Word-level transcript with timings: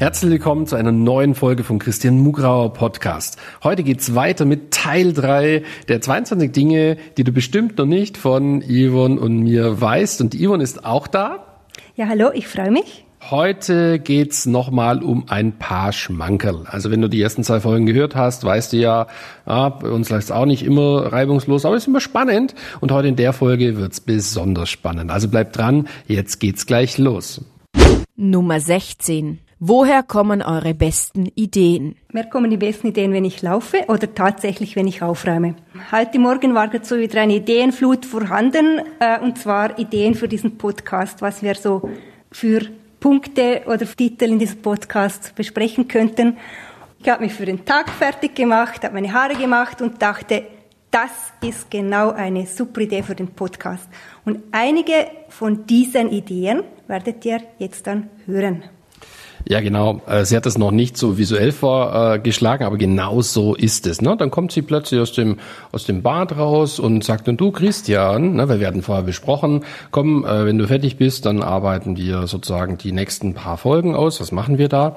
Herzlich 0.00 0.30
willkommen 0.30 0.66
zu 0.66 0.76
einer 0.76 0.92
neuen 0.92 1.34
Folge 1.34 1.62
vom 1.62 1.78
Christian 1.78 2.20
Mugrauer 2.20 2.72
Podcast. 2.72 3.36
Heute 3.62 3.82
geht's 3.82 4.14
weiter 4.14 4.46
mit 4.46 4.70
Teil 4.70 5.12
3 5.12 5.62
der 5.88 6.00
22 6.00 6.52
Dinge, 6.52 6.96
die 7.18 7.22
du 7.22 7.32
bestimmt 7.32 7.76
noch 7.76 7.84
nicht 7.84 8.16
von 8.16 8.62
Yvonne 8.62 9.20
und 9.20 9.40
mir 9.40 9.78
weißt. 9.78 10.22
Und 10.22 10.34
Yvonne 10.34 10.64
ist 10.64 10.86
auch 10.86 11.06
da. 11.06 11.44
Ja, 11.96 12.08
hallo, 12.08 12.30
ich 12.32 12.48
freue 12.48 12.70
mich. 12.70 13.04
Heute 13.30 13.98
geht's 13.98 14.46
nochmal 14.46 15.02
um 15.02 15.28
ein 15.28 15.58
paar 15.58 15.92
Schmankerl. 15.92 16.64
Also 16.64 16.90
wenn 16.90 17.02
du 17.02 17.08
die 17.08 17.20
ersten 17.20 17.44
zwei 17.44 17.60
Folgen 17.60 17.84
gehört 17.84 18.16
hast, 18.16 18.42
weißt 18.42 18.72
du 18.72 18.78
ja, 18.78 19.06
ja 19.46 19.68
bei 19.68 19.90
uns 19.90 20.08
läuft's 20.08 20.30
auch 20.30 20.46
nicht 20.46 20.62
immer 20.62 21.12
reibungslos, 21.12 21.66
aber 21.66 21.76
es 21.76 21.82
ist 21.82 21.88
immer 21.88 22.00
spannend. 22.00 22.54
Und 22.80 22.90
heute 22.90 23.08
in 23.08 23.16
der 23.16 23.34
Folge 23.34 23.76
wird's 23.76 24.00
besonders 24.00 24.70
spannend. 24.70 25.10
Also 25.10 25.28
bleib 25.28 25.52
dran, 25.52 25.88
jetzt 26.06 26.40
geht's 26.40 26.64
gleich 26.64 26.96
los. 26.96 27.44
Nummer 28.16 28.60
16. 28.60 29.40
Woher 29.62 30.02
kommen 30.02 30.40
eure 30.40 30.72
besten 30.72 31.26
Ideen? 31.34 31.94
Mir 32.12 32.24
kommen 32.24 32.48
die 32.50 32.56
besten 32.56 32.86
Ideen, 32.86 33.12
wenn 33.12 33.26
ich 33.26 33.42
laufe 33.42 33.84
oder 33.88 34.14
tatsächlich, 34.14 34.74
wenn 34.74 34.88
ich 34.88 35.02
aufräume. 35.02 35.54
Heute 35.92 36.18
Morgen 36.18 36.54
war 36.54 36.68
dazu 36.68 36.96
wieder 36.96 37.20
eine 37.20 37.34
Ideenflut 37.34 38.06
vorhanden, 38.06 38.80
äh, 39.00 39.20
und 39.20 39.36
zwar 39.36 39.78
Ideen 39.78 40.14
für 40.14 40.28
diesen 40.28 40.56
Podcast, 40.56 41.20
was 41.20 41.42
wir 41.42 41.56
so 41.56 41.90
für 42.32 42.62
Punkte 43.00 43.60
oder 43.66 43.84
Titel 43.84 44.30
in 44.30 44.38
diesem 44.38 44.62
Podcast 44.62 45.34
besprechen 45.34 45.88
könnten. 45.88 46.38
Ich 46.98 47.10
habe 47.10 47.24
mich 47.24 47.34
für 47.34 47.44
den 47.44 47.66
Tag 47.66 47.90
fertig 47.90 48.34
gemacht, 48.34 48.82
habe 48.84 48.94
meine 48.94 49.12
Haare 49.12 49.34
gemacht 49.34 49.82
und 49.82 50.00
dachte, 50.00 50.44
das 50.90 51.10
ist 51.46 51.70
genau 51.70 52.12
eine 52.12 52.46
super 52.46 52.80
Idee 52.80 53.02
für 53.02 53.14
den 53.14 53.28
Podcast. 53.28 53.86
Und 54.24 54.42
einige 54.52 55.06
von 55.28 55.66
diesen 55.66 56.08
Ideen 56.08 56.62
werdet 56.86 57.22
ihr 57.26 57.42
jetzt 57.58 57.86
dann 57.86 58.08
hören. 58.24 58.64
Ja, 59.48 59.60
genau. 59.60 60.00
Äh, 60.06 60.24
sie 60.24 60.36
hat 60.36 60.46
das 60.46 60.58
noch 60.58 60.70
nicht 60.70 60.96
so 60.96 61.18
visuell 61.18 61.52
vorgeschlagen, 61.52 62.64
aber 62.64 62.76
genau 62.76 63.20
so 63.22 63.54
ist 63.54 63.86
es. 63.86 64.02
Ne? 64.02 64.16
Dann 64.16 64.30
kommt 64.30 64.52
sie 64.52 64.62
plötzlich 64.62 65.00
aus 65.00 65.12
dem, 65.12 65.38
aus 65.72 65.84
dem 65.84 66.02
Bad 66.02 66.36
raus 66.36 66.78
und 66.78 67.04
sagt, 67.04 67.28
und 67.28 67.40
du 67.40 67.50
Christian, 67.50 68.34
ne, 68.34 68.60
wir 68.60 68.66
hatten 68.66 68.82
vorher 68.82 69.04
besprochen, 69.04 69.64
komm, 69.90 70.24
äh, 70.24 70.44
wenn 70.44 70.58
du 70.58 70.66
fertig 70.66 70.96
bist, 70.96 71.26
dann 71.26 71.42
arbeiten 71.42 71.96
wir 71.96 72.26
sozusagen 72.26 72.78
die 72.78 72.92
nächsten 72.92 73.34
paar 73.34 73.56
Folgen 73.56 73.94
aus. 73.94 74.20
Was 74.20 74.32
machen 74.32 74.58
wir 74.58 74.68
da? 74.68 74.96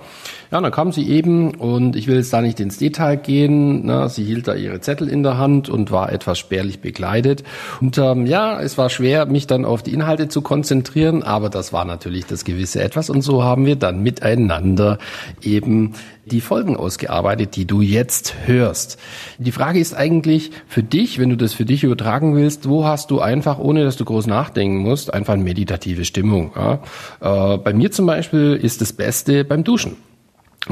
Ja, 0.52 0.62
dann 0.62 0.72
kam 0.72 0.92
sie 0.92 1.10
eben 1.10 1.56
und 1.56 1.96
ich 1.96 2.08
will 2.08 2.18
jetzt 2.18 2.34
da 2.34 2.42
nicht 2.42 2.60
ins 2.60 2.78
Detail 2.78 3.16
gehen. 3.16 3.86
Ne? 3.86 4.10
Sie 4.10 4.24
hielt 4.24 4.48
da 4.48 4.54
ihre 4.54 4.82
Zettel 4.82 5.08
in 5.08 5.24
der 5.24 5.38
Hand 5.38 5.70
und 5.70 5.92
war 5.92 6.12
etwas 6.12 6.38
spärlich 6.38 6.82
bekleidet. 6.82 7.44
Und 7.82 7.98
ähm, 7.98 8.26
ja, 8.26 8.62
es 8.62 8.78
war 8.78 8.90
schwer, 8.90 9.26
mich 9.26 9.48
dann 9.48 9.66
auf 9.66 9.84
die 9.84 9.94
Inhalte 9.94 10.28
zu 10.28 10.42
konzentrieren, 10.42 11.24
aber 11.24 11.50
das 11.50 11.74
war 11.74 11.86
natürlich 11.86 12.26
das 12.26 12.46
gewisse 12.46 12.84
Etwas. 12.84 13.10
Und 13.10 13.22
so 13.22 13.44
haben 13.44 13.66
wir 13.66 13.76
dann 13.76 14.04
miteinander 14.34 14.98
eben 15.42 15.94
die 16.26 16.42
Folgen 16.42 16.78
ausgearbeitet, 16.78 17.56
die 17.56 17.66
du 17.66 17.82
jetzt 17.82 18.36
hörst. 18.46 18.98
Die 19.38 19.52
Frage 19.52 19.80
ist 19.80 19.94
eigentlich 19.94 20.52
für 20.68 20.84
dich, 20.84 21.20
wenn 21.20 21.30
du 21.30 21.38
das 21.38 21.54
für 21.54 21.66
dich 21.66 21.84
übertragen 21.84 22.36
willst, 22.36 22.70
wo 22.70 22.86
hast 22.86 23.12
du 23.12 23.20
einfach, 23.20 23.60
ohne 23.60 23.84
dass 23.84 23.98
du 23.98 24.06
groß 24.06 24.28
nachdenken 24.28 24.78
musst, 24.78 25.14
einfach 25.14 25.34
eine 25.34 25.44
meditative 25.44 26.06
Stimmung. 26.06 26.52
Ja? 26.56 26.80
Äh, 27.22 27.58
bei 27.58 27.74
mir 27.74 27.92
zum 27.92 28.06
Beispiel 28.06 28.60
ist 28.62 28.82
das 28.82 28.94
Beste 28.94 29.44
beim 29.44 29.64
Duschen. 29.64 29.98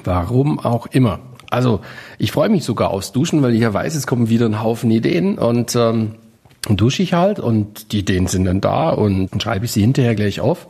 Warum 0.04 0.60
auch 0.60 0.88
immer. 0.88 1.20
Also 1.50 1.82
ich 2.18 2.32
freue 2.32 2.48
mich 2.48 2.64
sogar 2.64 2.92
aufs 2.92 3.12
Duschen, 3.12 3.42
weil 3.42 3.54
ich 3.54 3.62
ja 3.62 3.74
weiß, 3.74 3.96
es 3.96 4.08
kommen 4.08 4.30
wieder 4.30 4.46
ein 4.46 4.64
Haufen 4.64 4.90
Ideen 4.90 5.38
und 5.38 5.76
ähm, 5.76 6.16
dusche 6.70 7.04
ich 7.04 7.14
halt 7.14 7.40
und 7.40 7.92
die 7.92 8.00
Ideen 8.00 8.28
sind 8.28 8.46
dann 8.46 8.62
da 8.62 8.92
und 8.92 9.34
dann 9.34 9.42
schreibe 9.42 9.66
ich 9.66 9.74
sie 9.74 9.82
hinterher 9.82 10.16
gleich 10.16 10.40
auf. 10.40 10.68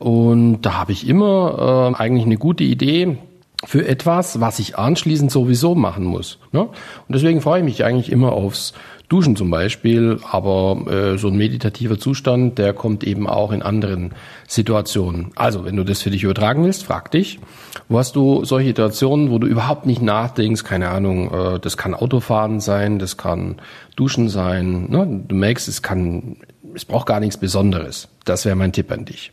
Und 0.00 0.62
da 0.62 0.74
habe 0.74 0.92
ich 0.92 1.06
immer 1.06 1.92
äh, 1.94 2.02
eigentlich 2.02 2.24
eine 2.24 2.38
gute 2.38 2.64
Idee 2.64 3.18
für 3.64 3.86
etwas, 3.86 4.40
was 4.40 4.58
ich 4.58 4.78
anschließend 4.78 5.30
sowieso 5.30 5.74
machen 5.74 6.04
muss. 6.04 6.38
Ne? 6.52 6.62
Und 6.62 6.70
deswegen 7.10 7.42
freue 7.42 7.58
ich 7.58 7.64
mich 7.64 7.84
eigentlich 7.84 8.10
immer 8.10 8.32
aufs 8.32 8.72
Duschen 9.10 9.36
zum 9.36 9.50
Beispiel, 9.50 10.18
aber 10.30 10.86
äh, 10.90 11.18
so 11.18 11.28
ein 11.28 11.36
meditativer 11.36 11.98
Zustand, 11.98 12.56
der 12.56 12.72
kommt 12.72 13.04
eben 13.04 13.28
auch 13.28 13.52
in 13.52 13.60
anderen 13.60 14.12
Situationen. 14.48 15.32
Also, 15.34 15.66
wenn 15.66 15.76
du 15.76 15.84
das 15.84 16.00
für 16.00 16.10
dich 16.10 16.22
übertragen 16.22 16.64
willst, 16.64 16.84
frag 16.84 17.10
dich, 17.10 17.38
wo 17.88 17.98
hast 17.98 18.16
du 18.16 18.44
solche 18.44 18.68
Situationen, 18.68 19.30
wo 19.30 19.38
du 19.38 19.48
überhaupt 19.48 19.84
nicht 19.84 20.00
nachdenkst, 20.00 20.64
keine 20.64 20.88
Ahnung, 20.88 21.30
äh, 21.30 21.60
das 21.60 21.76
kann 21.76 21.92
Autofahren 21.92 22.60
sein, 22.60 22.98
das 22.98 23.18
kann 23.18 23.56
Duschen 23.96 24.30
sein, 24.30 24.86
ne? 24.88 25.24
du 25.28 25.34
merkst, 25.34 25.68
es 25.68 25.82
kann, 25.82 26.36
es 26.74 26.86
braucht 26.86 27.06
gar 27.06 27.20
nichts 27.20 27.36
Besonderes. 27.36 28.08
Das 28.24 28.46
wäre 28.46 28.56
mein 28.56 28.72
Tipp 28.72 28.90
an 28.92 29.04
dich. 29.04 29.32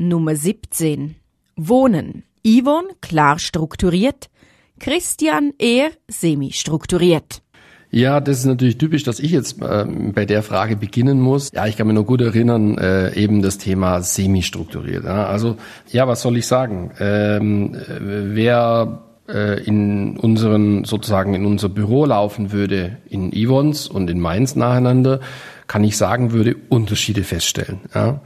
Nummer 0.00 0.36
17. 0.36 1.16
Wohnen. 1.56 2.22
Yvonne 2.46 2.88
klar 3.00 3.40
strukturiert, 3.40 4.30
Christian 4.78 5.52
eher 5.58 5.90
semi-strukturiert. 6.06 7.42
Ja, 7.90 8.20
das 8.20 8.38
ist 8.38 8.44
natürlich 8.44 8.78
typisch, 8.78 9.02
dass 9.02 9.18
ich 9.18 9.32
jetzt 9.32 9.60
äh, 9.60 9.84
bei 10.14 10.24
der 10.24 10.44
Frage 10.44 10.76
beginnen 10.76 11.20
muss. 11.20 11.50
Ja, 11.52 11.66
ich 11.66 11.76
kann 11.76 11.88
mich 11.88 11.96
noch 11.96 12.06
gut 12.06 12.20
erinnern, 12.20 12.78
äh, 12.78 13.12
eben 13.14 13.42
das 13.42 13.58
Thema 13.58 14.00
semi-strukturiert. 14.00 15.04
Ja. 15.04 15.26
Also, 15.26 15.56
ja, 15.90 16.06
was 16.06 16.22
soll 16.22 16.36
ich 16.36 16.46
sagen? 16.46 16.92
Ähm, 17.00 17.76
wer 17.98 19.07
äh, 19.28 19.62
in 19.62 20.16
unseren, 20.16 20.84
sozusagen 20.84 21.34
in 21.34 21.44
unser 21.46 21.68
Büro 21.68 22.04
laufen 22.04 22.52
würde, 22.52 22.96
in 23.08 23.30
Yvons 23.32 23.86
und 23.86 24.08
in 24.10 24.20
Mainz 24.20 24.56
nacheinander, 24.56 25.20
kann 25.66 25.84
ich 25.84 25.96
sagen, 25.96 26.32
würde 26.32 26.56
Unterschiede 26.70 27.22
feststellen. 27.22 27.80
Ja. 27.94 28.20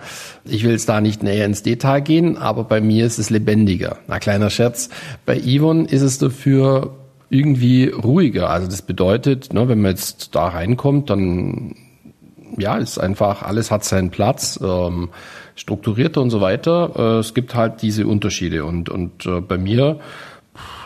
Ich 0.45 0.63
will 0.63 0.71
jetzt 0.71 0.89
da 0.89 1.01
nicht 1.01 1.23
näher 1.23 1.45
ins 1.45 1.63
Detail 1.63 2.01
gehen, 2.01 2.37
aber 2.37 2.65
bei 2.65 2.81
mir 2.81 3.05
ist 3.05 3.19
es 3.19 3.31
lebendiger. 3.31 3.99
Na, 4.07 4.21
kleiner 4.21 4.49
Scherz. 4.49 4.91
Bei 5.27 5.41
Yvonne 5.41 5.87
ist 5.87 6.03
es 6.03 6.19
dafür 6.19 6.95
irgendwie 7.31 7.89
ruhiger. 7.89 8.51
Also 8.51 8.69
das 8.69 8.83
bedeutet, 8.83 9.53
ne, 9.53 9.69
wenn 9.69 9.81
man 9.81 9.91
jetzt 9.91 10.35
da 10.35 10.49
reinkommt, 10.49 11.11
dann 11.11 11.75
ja, 12.59 12.77
ist 12.77 12.99
einfach, 12.99 13.43
alles 13.43 13.71
hat 13.71 13.85
seinen 13.85 14.11
Platz, 14.11 14.61
ähm, 14.63 15.09
strukturierter 15.55 16.21
und 16.21 16.31
so 16.31 16.41
weiter. 16.41 16.93
Äh, 16.97 17.19
es 17.19 17.35
gibt 17.35 17.55
halt 17.55 17.83
diese 17.83 18.07
Unterschiede. 18.07 18.65
Und, 18.65 18.89
und 18.89 19.27
äh, 19.27 19.41
bei 19.41 19.59
mir, 19.59 20.01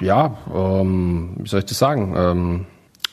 ja, 0.01 0.37
ähm, 0.55 1.37
wie 1.39 1.49
soll 1.49 1.61
ich 1.61 1.67
das 1.67 1.79
sagen? 1.79 2.15
Ähm, 2.17 2.67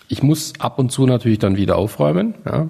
ich 0.09 0.21
muss 0.21 0.53
ab 0.59 0.77
und 0.77 0.91
zu 0.91 1.05
natürlich 1.07 1.39
dann 1.39 1.57
wieder 1.57 1.75
aufräumen, 1.75 2.35
ja, 2.45 2.69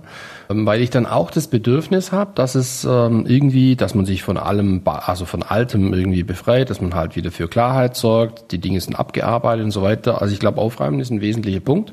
ähm, 0.50 0.66
weil 0.66 0.82
ich 0.82 0.90
dann 0.90 1.06
auch 1.06 1.30
das 1.30 1.48
Bedürfnis 1.48 2.12
habe, 2.12 2.32
dass 2.36 2.56
es 2.56 2.86
ähm, 2.86 3.26
irgendwie, 3.28 3.76
dass 3.76 3.96
man 3.96 4.06
sich 4.06 4.24
von 4.24 4.38
allem, 4.38 4.82
also 4.86 5.26
von 5.26 5.44
Altem 5.44 5.94
irgendwie 5.94 6.24
befreit, 6.24 6.70
dass 6.70 6.80
man 6.80 6.96
halt 6.96 7.16
wieder 7.16 7.32
für 7.32 7.48
Klarheit 7.48 7.98
sorgt, 7.98 8.52
die 8.52 8.60
Dinge 8.60 8.80
sind 8.80 8.96
abgearbeitet 8.96 9.66
und 9.66 9.72
so 9.72 9.82
weiter. 9.82 10.22
Also 10.22 10.34
ich 10.34 10.40
glaube, 10.40 10.62
Aufräumen 10.62 11.00
ist 11.00 11.12
ein 11.12 11.22
wesentlicher 11.22 11.60
Punkt. 11.60 11.92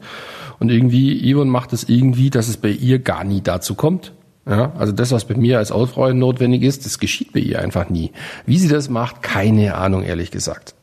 Und 0.61 0.71
irgendwie, 0.71 1.33
Yvonne 1.33 1.51
macht 1.51 1.73
es 1.73 1.89
irgendwie, 1.89 2.31
dass 2.31 2.49
es 2.49 2.59
bei 2.59 2.69
ihr 2.69 2.99
gar 2.99 3.25
nie 3.25 3.41
dazu 3.41 3.75
kommt. 3.75 4.13
Ja, 4.47 4.73
also 4.79 4.93
das, 4.93 5.13
was 5.13 5.27
bei 5.27 5.35
mir 5.35 5.59
als 5.59 5.71
Aufräumen 5.71 6.19
notwendig 6.19 6.63
ist, 6.63 6.87
das 6.87 6.99
geschieht 6.99 7.33
bei 7.33 7.41
ihr 7.41 7.61
einfach 7.61 7.91
nie. 7.91 8.11
Wie 8.47 8.59
sie 8.59 8.69
das 8.69 8.89
macht, 8.89 9.23
keine 9.23 9.75
Ahnung, 9.75 10.03
ehrlich 10.03 10.31
gesagt. 10.31 10.75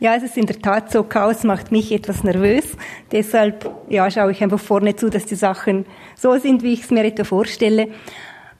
Ja, 0.00 0.16
es 0.16 0.22
ist 0.22 0.36
in 0.36 0.46
der 0.46 0.60
Tat 0.60 0.90
so, 0.90 1.02
Chaos 1.04 1.44
macht 1.44 1.70
mich 1.70 1.92
etwas 1.92 2.24
nervös. 2.24 2.64
Deshalb 3.12 3.70
ja, 3.88 4.10
schaue 4.10 4.32
ich 4.32 4.42
einfach 4.42 4.58
vorne 4.58 4.96
zu, 4.96 5.10
dass 5.10 5.26
die 5.26 5.34
Sachen 5.34 5.84
so 6.16 6.36
sind, 6.38 6.62
wie 6.62 6.72
ich 6.72 6.84
es 6.84 6.90
mir 6.90 7.04
etwa 7.04 7.24
vorstelle. 7.24 7.88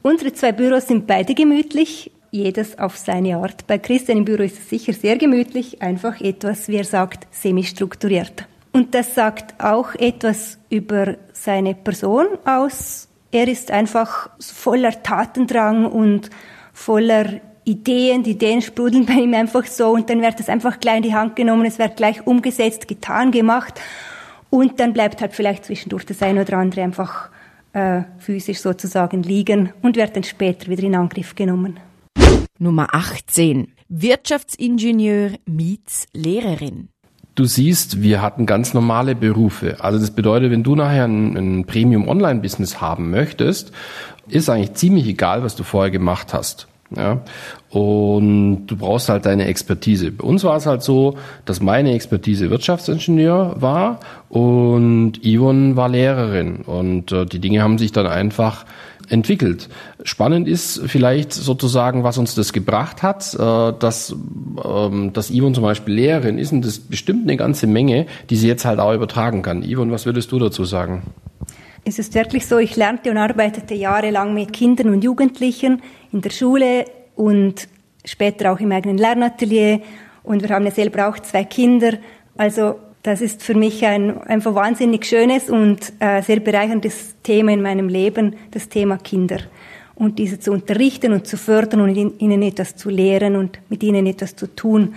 Unsere 0.03 0.33
zwei 0.33 0.53
Büros 0.53 0.87
sind 0.87 1.07
beide 1.07 1.35
gemütlich, 1.35 2.13
jedes 2.31 2.79
auf 2.79 2.97
seine 2.97 3.37
Art. 3.39 3.67
Bei 3.67 3.79
Christian 3.79 4.19
im 4.19 4.25
Büro 4.25 4.43
ist 4.43 4.59
es 4.59 4.69
sicher 4.69 4.93
sehr 4.93 5.17
gemütlich, 5.17 5.81
einfach 5.81 6.21
etwas, 6.21 6.69
wie 6.69 6.77
er 6.77 6.85
sagt, 6.85 7.27
semi-strukturiert. 7.31 8.47
Und 8.73 8.95
das 8.95 9.15
sagt 9.15 9.63
auch 9.63 9.95
etwas 9.95 10.59
über 10.71 11.17
seine 11.33 11.75
Person 11.75 12.27
aus. 12.45 13.09
Er 13.33 13.49
ist 13.49 13.71
einfach 13.71 14.29
voller 14.39 15.03
Tatendrang 15.03 15.87
und 15.87 16.29
voller 16.75 17.41
Ideen, 17.65 18.23
die 18.23 18.33
Ideen 18.33 18.61
sprudeln 18.61 19.07
bei 19.07 19.15
ihm 19.15 19.33
einfach 19.33 19.65
so 19.65 19.93
und 19.93 20.11
dann 20.11 20.21
wird 20.21 20.39
es 20.39 20.51
einfach 20.51 20.81
gleich 20.81 20.99
in 20.99 21.03
die 21.05 21.15
Hand 21.15 21.35
genommen, 21.35 21.65
es 21.65 21.79
wird 21.79 21.97
gleich 21.97 22.27
umgesetzt, 22.27 22.89
getan, 22.89 23.31
gemacht 23.31 23.81
und 24.51 24.81
dann 24.81 24.93
bleibt 24.93 25.23
halt 25.23 25.33
vielleicht 25.33 25.65
zwischendurch 25.65 26.05
das 26.05 26.23
eine 26.23 26.43
oder 26.43 26.59
andere 26.59 26.83
einfach 26.83 27.31
äh, 27.73 28.03
physisch 28.19 28.59
sozusagen 28.59 29.23
liegen 29.23 29.73
und 29.81 29.97
wird 29.97 30.15
dann 30.15 30.25
später 30.25 30.69
wieder 30.69 30.83
in 30.83 30.95
Angriff 30.95 31.35
genommen. 31.35 31.81
Nummer 32.59 32.89
18. 32.93 33.73
Wirtschaftsingenieur 33.89 35.33
meets 35.47 36.07
Lehrerin. 36.13 36.92
Du 37.35 37.45
siehst, 37.47 38.03
wir 38.03 38.21
hatten 38.21 38.45
ganz 38.45 38.75
normale 38.75 39.15
Berufe. 39.15 39.77
Also 39.81 39.99
das 39.99 40.11
bedeutet, 40.11 40.51
wenn 40.51 40.63
du 40.63 40.77
nachher 40.77 41.05
ein, 41.05 41.37
ein 41.37 41.65
Premium-Online-Business 41.65 42.81
haben 42.81 43.11
möchtest, 43.11 43.73
ist 44.29 44.51
eigentlich 44.51 44.75
ziemlich 44.75 45.07
egal, 45.07 45.43
was 45.43 45.57
du 45.57 45.63
vorher 45.63 45.91
gemacht 45.91 46.35
hast. 46.35 46.69
Ja, 46.95 47.23
und 47.71 48.67
du 48.67 48.77
brauchst 48.77 49.09
halt 49.09 49.25
deine 49.25 49.47
Expertise. 49.47 50.11
Bei 50.11 50.25
uns 50.25 50.45
war 50.45 50.57
es 50.57 50.67
halt 50.67 50.83
so, 50.83 51.17
dass 51.47 51.63
meine 51.63 51.95
Expertise 51.95 52.51
Wirtschaftsingenieur 52.51 53.57
war 53.61 54.01
und 54.29 55.15
Yvonne 55.25 55.75
war 55.75 55.89
Lehrerin. 55.89 56.57
Und 56.57 57.13
äh, 57.13 57.25
die 57.25 57.39
Dinge 57.39 57.63
haben 57.63 57.79
sich 57.79 57.93
dann 57.93 58.07
einfach 58.07 58.67
entwickelt. 59.09 59.69
Spannend 60.05 60.49
ist 60.49 60.83
vielleicht 60.87 61.33
sozusagen, 61.33 62.05
was 62.05 62.19
uns 62.19 62.35
das 62.35 62.53
gebracht 62.53 63.03
hat, 63.03 63.35
äh, 63.35 63.39
dass, 63.79 64.15
ähm, 64.65 65.13
dass 65.13 65.31
Yvonne 65.31 65.55
zum 65.55 65.65
Beispiel 65.65 65.95
Lehrerin 65.95 66.39
ist 66.39 66.53
und 66.53 66.65
das 66.65 66.79
bestimmt 66.79 67.23
eine 67.23 67.37
ganze 67.37 67.67
Menge, 67.67 68.07
die 68.31 68.37
sie 68.37 68.49
jetzt 68.49 68.65
halt 68.65 68.79
auch 68.79 68.95
übertragen 68.95 69.43
kann. 69.43 69.63
Yvonne, 69.63 69.93
was 69.93 70.07
würdest 70.07 70.33
du 70.33 70.39
dazu 70.39 70.65
sagen? 70.65 71.03
Es 71.85 71.99
ist 71.99 72.15
wirklich 72.15 72.47
so, 72.47 72.59
ich 72.59 72.77
lernte 72.77 73.11
und 73.11 73.17
arbeitete 73.17 73.75
jahrelang 73.75 74.35
mit 74.35 74.53
Kindern 74.53 74.91
und 74.91 75.03
Jugendlichen 75.03 75.83
in 76.13 76.21
der 76.21 76.31
Schule 76.31 76.85
und 77.17 77.69
später 78.05 78.53
auch 78.53 78.61
im 78.61 78.71
eigenen 78.71 78.99
Lernatelier. 78.99 79.81
Und 80.23 80.43
wir 80.43 80.51
haben 80.51 80.65
ja 80.65 80.71
selber 80.71 81.09
auch 81.09 81.19
zwei 81.19 81.45
Kinder. 81.45 81.95
Also 82.37 82.77
das 83.03 83.21
ist 83.21 83.43
für 83.43 83.55
mich 83.55 83.85
ein 83.85 84.21
einfach 84.23 84.55
wahnsinnig 84.55 85.05
schönes 85.07 85.51
und 85.51 85.93
äh, 85.99 86.23
sehr 86.23 86.41
bereicherndes 86.41 87.17
Thema 87.23 87.53
in 87.53 87.63
meinem 87.63 87.89
Leben, 87.89 88.37
das 88.51 88.69
Thema 88.69 88.97
Kinder. 88.99 89.39
Und 89.95 90.19
diese 90.19 90.39
zu 90.39 90.53
unterrichten 90.53 91.13
und 91.13 91.27
zu 91.27 91.37
fördern 91.37 91.81
und 91.81 91.97
ihnen 92.21 92.43
etwas 92.43 92.77
zu 92.77 92.91
lehren 92.91 93.37
und 93.37 93.59
mit 93.69 93.83
ihnen 93.83 94.07
etwas 94.07 94.37
zu 94.37 94.47
tun. 94.55 94.95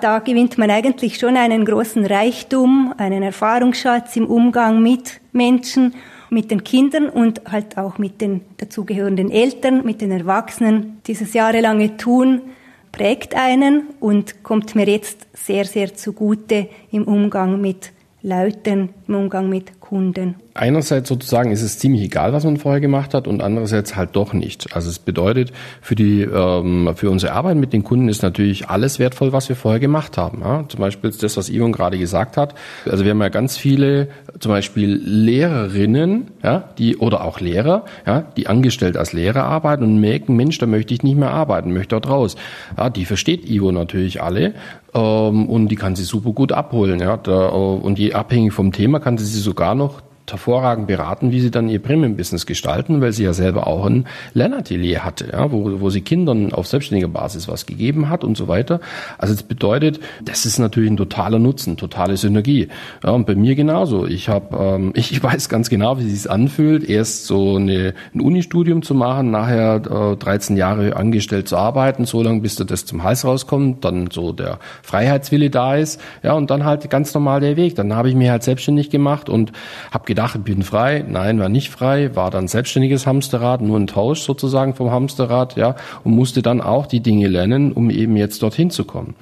Da 0.00 0.20
gewinnt 0.20 0.56
man 0.56 0.70
eigentlich 0.70 1.18
schon 1.18 1.36
einen 1.36 1.64
großen 1.64 2.06
Reichtum, 2.06 2.94
einen 2.96 3.22
Erfahrungsschatz 3.22 4.16
im 4.16 4.26
Umgang 4.26 4.82
mit 4.82 5.20
Menschen 5.32 5.94
mit 6.30 6.50
den 6.50 6.64
Kindern 6.64 7.08
und 7.08 7.42
halt 7.50 7.76
auch 7.76 7.98
mit 7.98 8.20
den 8.20 8.42
dazugehörenden 8.56 9.30
Eltern, 9.30 9.84
mit 9.84 10.00
den 10.00 10.12
Erwachsenen. 10.12 11.00
Dieses 11.06 11.34
jahrelange 11.34 11.96
Tun 11.96 12.42
prägt 12.92 13.34
einen 13.34 13.88
und 14.00 14.42
kommt 14.42 14.74
mir 14.74 14.86
jetzt 14.86 15.26
sehr, 15.32 15.64
sehr 15.64 15.94
zugute 15.94 16.68
im 16.90 17.04
Umgang 17.04 17.60
mit 17.60 17.92
Leuten, 18.22 18.90
im 19.08 19.14
Umgang 19.14 19.48
mit 19.48 19.80
Kunden 19.80 20.36
einerseits 20.54 21.08
sozusagen 21.08 21.52
ist 21.52 21.62
es 21.62 21.78
ziemlich 21.78 22.02
egal, 22.02 22.32
was 22.32 22.44
man 22.44 22.56
vorher 22.56 22.80
gemacht 22.80 23.14
hat 23.14 23.28
und 23.28 23.42
andererseits 23.42 23.96
halt 23.96 24.16
doch 24.16 24.32
nicht. 24.32 24.74
Also 24.74 24.90
es 24.90 24.98
bedeutet, 24.98 25.52
für 25.80 25.94
die 25.94 26.22
ähm, 26.22 26.92
für 26.96 27.10
unsere 27.10 27.32
Arbeit 27.32 27.56
mit 27.56 27.72
den 27.72 27.84
Kunden 27.84 28.08
ist 28.08 28.22
natürlich 28.22 28.68
alles 28.68 28.98
wertvoll, 28.98 29.32
was 29.32 29.48
wir 29.48 29.56
vorher 29.56 29.80
gemacht 29.80 30.18
haben. 30.18 30.40
Ja? 30.40 30.64
Zum 30.68 30.80
Beispiel 30.80 31.10
das, 31.10 31.36
was 31.36 31.48
Ivan 31.48 31.72
gerade 31.72 31.98
gesagt 31.98 32.36
hat. 32.36 32.54
Also 32.88 33.04
wir 33.04 33.10
haben 33.10 33.20
ja 33.20 33.28
ganz 33.28 33.56
viele, 33.56 34.08
zum 34.38 34.50
Beispiel 34.50 35.00
Lehrerinnen, 35.04 36.28
ja, 36.42 36.70
die 36.78 36.96
oder 36.96 37.24
auch 37.24 37.40
Lehrer, 37.40 37.84
ja, 38.06 38.22
die 38.36 38.46
angestellt 38.46 38.96
als 38.96 39.12
Lehrer 39.12 39.44
arbeiten 39.44 39.84
und 39.84 40.00
merken, 40.00 40.36
Mensch, 40.36 40.58
da 40.58 40.66
möchte 40.66 40.94
ich 40.94 41.02
nicht 41.02 41.16
mehr 41.16 41.30
arbeiten, 41.30 41.72
möchte 41.72 41.90
dort 41.90 42.08
raus. 42.08 42.36
Ja, 42.76 42.90
die 42.90 43.04
versteht 43.04 43.48
Ivo 43.48 43.72
natürlich 43.72 44.22
alle 44.22 44.54
ähm, 44.94 45.48
und 45.48 45.68
die 45.68 45.76
kann 45.76 45.96
sie 45.96 46.04
super 46.04 46.32
gut 46.32 46.52
abholen. 46.52 47.00
Ja, 47.00 47.16
da, 47.16 47.48
äh, 47.48 47.52
und 47.52 47.98
je 47.98 48.12
abhängig 48.12 48.52
vom 48.52 48.72
Thema 48.72 49.00
kann 49.00 49.18
sie 49.18 49.24
sie 49.24 49.40
sogar 49.40 49.74
noch 49.74 50.02
hervorragend 50.32 50.86
beraten, 50.86 51.30
wie 51.30 51.40
sie 51.40 51.50
dann 51.50 51.68
ihr 51.68 51.80
Premium-Business 51.80 52.46
gestalten, 52.46 53.00
weil 53.00 53.12
sie 53.12 53.24
ja 53.24 53.32
selber 53.32 53.66
auch 53.66 53.86
ein 53.86 54.06
Lernatelier 54.34 55.04
hatte, 55.04 55.30
ja, 55.32 55.50
wo, 55.50 55.80
wo 55.80 55.90
sie 55.90 56.00
Kindern 56.00 56.52
auf 56.52 56.66
selbstständiger 56.66 57.08
Basis 57.08 57.48
was 57.48 57.66
gegeben 57.66 58.08
hat 58.08 58.24
und 58.24 58.36
so 58.36 58.48
weiter. 58.48 58.80
Also 59.18 59.34
das 59.34 59.42
bedeutet, 59.42 60.00
das 60.22 60.46
ist 60.46 60.58
natürlich 60.58 60.90
ein 60.90 60.96
totaler 60.96 61.38
Nutzen, 61.38 61.76
totale 61.76 62.16
Synergie. 62.16 62.68
Ja, 63.04 63.10
und 63.10 63.26
bei 63.26 63.34
mir 63.34 63.54
genauso. 63.54 64.06
Ich 64.06 64.28
habe, 64.28 64.56
ähm, 64.56 64.92
ich 64.94 65.22
weiß 65.22 65.48
ganz 65.48 65.70
genau, 65.70 65.98
wie 65.98 66.12
es 66.12 66.26
anfühlt, 66.26 66.88
erst 66.88 67.26
so 67.26 67.56
eine, 67.56 67.94
ein 68.14 68.20
Unistudium 68.20 68.82
zu 68.82 68.94
machen, 68.94 69.30
nachher 69.30 69.82
äh, 70.12 70.16
13 70.16 70.56
Jahre 70.56 70.96
angestellt 70.96 71.48
zu 71.48 71.56
arbeiten, 71.56 72.04
so 72.04 72.22
lange 72.22 72.40
bis 72.40 72.56
das 72.56 72.84
zum 72.84 73.02
Hals 73.02 73.24
rauskommt, 73.24 73.84
dann 73.84 74.10
so 74.10 74.32
der 74.32 74.58
Freiheitswille 74.82 75.50
da 75.50 75.76
ist, 75.76 76.00
ja, 76.22 76.32
und 76.32 76.50
dann 76.50 76.64
halt 76.64 76.88
ganz 76.90 77.14
normal 77.14 77.40
der 77.40 77.56
Weg. 77.56 77.74
Dann 77.74 77.94
habe 77.94 78.08
ich 78.08 78.14
mich 78.14 78.28
halt 78.28 78.42
selbstständig 78.42 78.90
gemacht 78.90 79.28
und 79.28 79.52
habe 79.90 80.04
gedacht, 80.04 80.19
gedacht, 80.20 80.44
bin 80.44 80.62
frei. 80.62 81.04
Nein, 81.08 81.38
war 81.38 81.48
nicht 81.48 81.70
frei, 81.70 82.14
war 82.14 82.30
dann 82.30 82.46
selbstständiges 82.46 83.06
Hamsterrad, 83.06 83.62
nur 83.62 83.78
ein 83.78 83.86
Tausch 83.86 84.20
sozusagen 84.20 84.74
vom 84.74 84.90
Hamsterrad, 84.90 85.56
ja, 85.56 85.76
und 86.04 86.12
musste 86.12 86.42
dann 86.42 86.60
auch 86.60 86.86
die 86.86 87.00
Dinge 87.00 87.28
lernen, 87.28 87.72
um 87.72 87.88
eben 87.88 88.16
jetzt 88.16 88.42
dorthin 88.42 88.70
zu 88.70 88.84
kommen. 88.84 89.14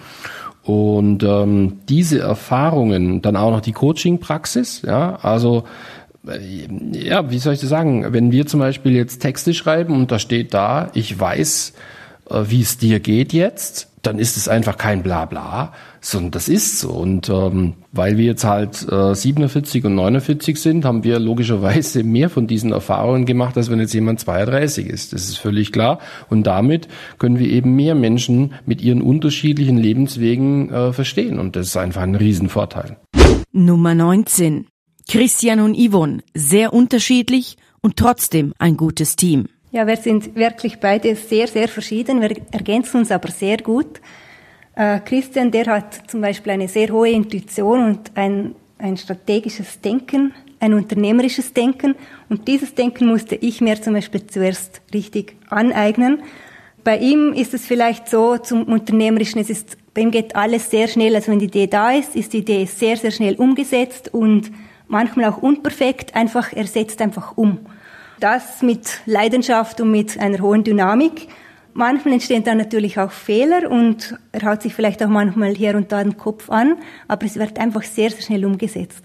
Und 0.65 1.23
ähm, 1.23 1.79
diese 1.89 2.19
Erfahrungen, 2.19 3.23
dann 3.23 3.37
auch 3.37 3.53
noch 3.53 3.61
die 3.61 3.73
Coaching-Praxis, 3.73 4.83
ja, 4.83 5.17
also 5.23 5.65
äh, 6.27 6.67
ja, 6.93 7.31
wie 7.31 7.39
soll 7.39 7.55
ich 7.55 7.61
das 7.61 7.71
sagen? 7.71 8.13
Wenn 8.13 8.33
wir 8.33 8.47
zum 8.47 8.61
Beispiel 8.61 8.93
jetzt 8.93 9.21
Texte 9.21 9.55
schreiben 9.55 9.95
und 9.95 10.11
da 10.11 10.19
steht 10.19 10.53
da, 10.53 10.91
ich 10.95 11.19
weiß, 11.19 11.75
äh, 12.29 12.43
wie 12.49 12.61
es 12.61 12.77
dir 12.77 12.99
geht 12.99 13.33
jetzt, 13.33 13.89
dann 14.09 14.19
ist 14.19 14.39
es 14.39 14.49
einfach 14.49 14.79
kein 14.79 15.03
Blabla, 15.03 15.75
sondern 16.01 16.31
das 16.31 16.49
ist 16.49 16.79
so. 16.79 16.89
Und 16.89 17.29
ähm, 17.29 17.75
weil 17.93 18.17
wir 18.17 18.25
jetzt 18.25 18.45
halt 18.45 18.91
äh, 18.91 19.15
47 19.15 19.85
und 19.85 19.97
49 19.97 20.59
sind, 20.59 20.87
haben 20.87 21.05
wir 21.05 21.19
logischerweise 21.19 22.03
mehr 22.05 22.31
von 22.31 22.47
diesen 22.47 22.73
Erfahrungen 22.73 23.27
gemacht, 23.27 23.59
als 23.59 23.71
wenn 23.71 23.81
jetzt 23.81 23.93
jemand 23.93 24.21
32 24.21 24.87
ist. 24.87 25.13
Das 25.13 25.25
ist 25.25 25.37
völlig 25.37 25.73
klar. 25.73 25.99
Und 26.31 26.45
damit 26.45 26.89
können 27.19 27.39
wir 27.39 27.51
eben 27.51 27.77
mehr 27.77 27.95
Menschen 27.95 28.55
mit 28.65 28.81
ihren 28.81 29.03
unterschiedlichen 29.03 29.77
Lebenswegen 29.77 30.71
äh, 30.71 30.93
verstehen. 30.95 31.39
Und 31.39 31.55
das 31.55 31.67
ist 31.67 31.77
einfach 31.77 32.01
ein 32.01 32.15
Riesenvorteil. 32.15 32.97
Nummer 33.53 33.95
19. 33.95 34.69
Christian 35.07 35.61
und 35.61 35.77
Yvonne, 35.77 36.23
sehr 36.35 36.73
unterschiedlich 36.73 37.59
und 37.83 37.97
trotzdem 37.97 38.55
ein 38.59 38.79
gutes 38.79 39.17
Team. 39.17 39.49
Ja, 39.79 39.87
wir 39.87 39.97
sind 39.97 40.35
wirklich 40.35 40.81
beide 40.81 41.15
sehr, 41.15 41.47
sehr 41.47 41.69
verschieden. 41.69 42.21
Wir 42.21 42.33
ergänzen 42.51 42.97
uns 42.97 43.13
aber 43.13 43.31
sehr 43.31 43.59
gut. 43.59 44.01
Äh, 44.75 44.99
Christian, 44.99 45.53
der 45.53 45.67
hat 45.67 46.11
zum 46.11 46.21
Beispiel 46.21 46.55
eine 46.55 46.67
sehr 46.67 46.89
hohe 46.89 47.11
Intuition 47.11 47.85
und 47.85 48.11
ein, 48.17 48.57
ein 48.79 48.97
strategisches 48.97 49.81
Denken, 49.81 50.35
ein 50.59 50.75
unternehmerisches 50.75 51.53
Denken. 51.53 51.95
Und 52.29 52.49
dieses 52.49 52.75
Denken 52.75 53.07
musste 53.07 53.37
ich 53.37 53.61
mir 53.61 53.81
zum 53.81 53.95
Beispiel 53.95 54.27
zuerst 54.27 54.83
richtig 54.93 55.37
aneignen. 55.49 56.25
Bei 56.83 56.99
ihm 56.99 57.33
ist 57.33 57.55
es 57.55 57.65
vielleicht 57.65 58.09
so 58.09 58.37
zum 58.37 58.65
Unternehmerischen, 58.65 59.41
es 59.41 59.49
ist, 59.49 59.77
bei 59.95 60.01
ihm 60.01 60.11
geht 60.11 60.35
alles 60.35 60.73
sehr 60.73 60.89
schnell. 60.89 61.15
Also 61.15 61.31
wenn 61.31 61.39
die 61.39 61.47
Idee 61.47 61.69
da 61.69 61.93
ist, 61.93 62.17
ist 62.17 62.33
die 62.33 62.39
Idee 62.39 62.65
sehr, 62.65 62.97
sehr 62.97 63.13
schnell 63.13 63.37
umgesetzt 63.37 64.13
und 64.13 64.51
manchmal 64.89 65.27
auch 65.27 65.41
unperfekt. 65.41 66.17
Einfach, 66.17 66.53
er 66.53 66.67
setzt 66.67 67.01
einfach 67.01 67.37
um. 67.37 67.61
Das 68.21 68.63
mit 68.63 69.01
Leidenschaft 69.07 69.81
und 69.81 69.91
mit 69.91 70.19
einer 70.19 70.41
hohen 70.41 70.65
Dynamik. 70.65 71.29
Manchmal 71.73 72.15
entstehen 72.15 72.43
dann 72.43 72.59
natürlich 72.59 72.99
auch 72.99 73.13
Fehler 73.13 73.71
und 73.71 74.19
er 74.33 74.51
haut 74.51 74.63
sich 74.63 74.75
vielleicht 74.75 75.03
auch 75.03 75.09
manchmal 75.09 75.55
hier 75.55 75.77
und 75.77 75.93
da 75.93 76.03
den 76.03 76.17
Kopf 76.17 76.51
an, 76.51 76.77
aber 77.07 77.27
es 77.27 77.39
wird 77.39 77.61
einfach 77.61 77.85
sehr, 77.85 78.11
sehr 78.11 78.23
schnell 78.23 78.45
umgesetzt. 78.45 79.05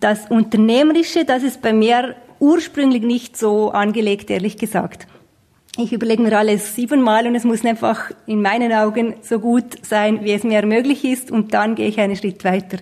Das 0.00 0.30
Unternehmerische, 0.30 1.26
das 1.26 1.42
ist 1.42 1.60
bei 1.60 1.74
mir 1.74 2.16
ursprünglich 2.40 3.02
nicht 3.02 3.36
so 3.36 3.70
angelegt, 3.72 4.30
ehrlich 4.30 4.56
gesagt. 4.56 5.06
Ich 5.76 5.92
überlege 5.92 6.22
mir 6.22 6.38
alles 6.38 6.74
siebenmal 6.74 7.26
und 7.26 7.34
es 7.34 7.44
muss 7.44 7.64
einfach 7.64 8.12
in 8.26 8.40
meinen 8.40 8.72
Augen 8.72 9.16
so 9.20 9.40
gut 9.40 9.84
sein, 9.84 10.20
wie 10.22 10.32
es 10.32 10.44
mir 10.44 10.64
möglich 10.64 11.04
ist 11.04 11.30
und 11.30 11.52
dann 11.52 11.74
gehe 11.74 11.88
ich 11.88 12.00
einen 12.00 12.16
Schritt 12.16 12.44
weiter. 12.44 12.78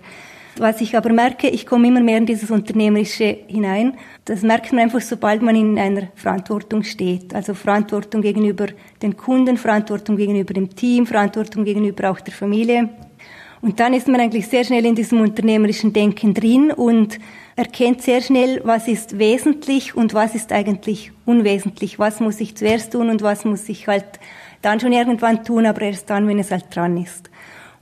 Was 0.57 0.83
ich 0.83 0.97
aber 0.97 1.13
merke, 1.13 1.49
ich 1.49 1.65
komme 1.65 1.89
immer 1.89 2.01
mehr 2.01 2.19
in 2.19 2.27
dieses 2.27 2.51
Unternehmerische 2.51 3.39
hinein. 3.47 3.95
Das 4.27 4.43
merkt 4.43 4.73
man 4.73 4.83
einfach, 4.83 5.01
sobald 5.01 5.41
man 5.41 5.57
in 5.57 5.79
einer 5.79 6.09
Verantwortung 6.15 6.83
steht. 6.83 7.35
Also 7.35 7.55
Verantwortung 7.55 8.21
gegenüber 8.21 8.67
den 9.01 9.17
Kunden, 9.17 9.57
Verantwortung 9.57 10.17
gegenüber 10.17 10.53
dem 10.53 10.75
Team, 10.75 11.07
Verantwortung 11.07 11.65
gegenüber 11.65 12.11
auch 12.11 12.21
der 12.21 12.35
Familie. 12.35 12.91
Und 13.63 13.81
dann 13.81 13.95
ist 13.95 14.09
man 14.09 14.21
eigentlich 14.21 14.49
sehr 14.49 14.65
schnell 14.65 14.85
in 14.85 14.95
diesem 14.95 15.21
unternehmerischen 15.21 15.93
Denken 15.93 16.35
drin 16.35 16.71
und 16.71 17.19
erkennt 17.57 18.03
sehr 18.03 18.21
schnell, 18.21 18.61
was 18.65 18.89
ist 18.89 19.19
wesentlich 19.19 19.95
und 19.95 20.13
was 20.15 20.35
ist 20.35 20.53
eigentlich 20.53 21.13
unwesentlich. 21.25 21.99
Was 21.99 22.21
muss 22.21 22.41
ich 22.41 22.57
zuerst 22.57 22.93
tun 22.93 23.09
und 23.09 23.23
was 23.23 23.45
muss 23.45 23.69
ich 23.69 23.87
halt 23.89 24.05
dann 24.63 24.81
schon 24.81 24.93
irgendwann 24.93 25.45
tun, 25.45 25.65
aber 25.65 25.83
erst 25.83 26.11
dann, 26.11 26.29
wenn 26.29 26.39
es 26.39 26.51
halt 26.51 26.67
dran 26.75 26.97
ist. 26.97 27.31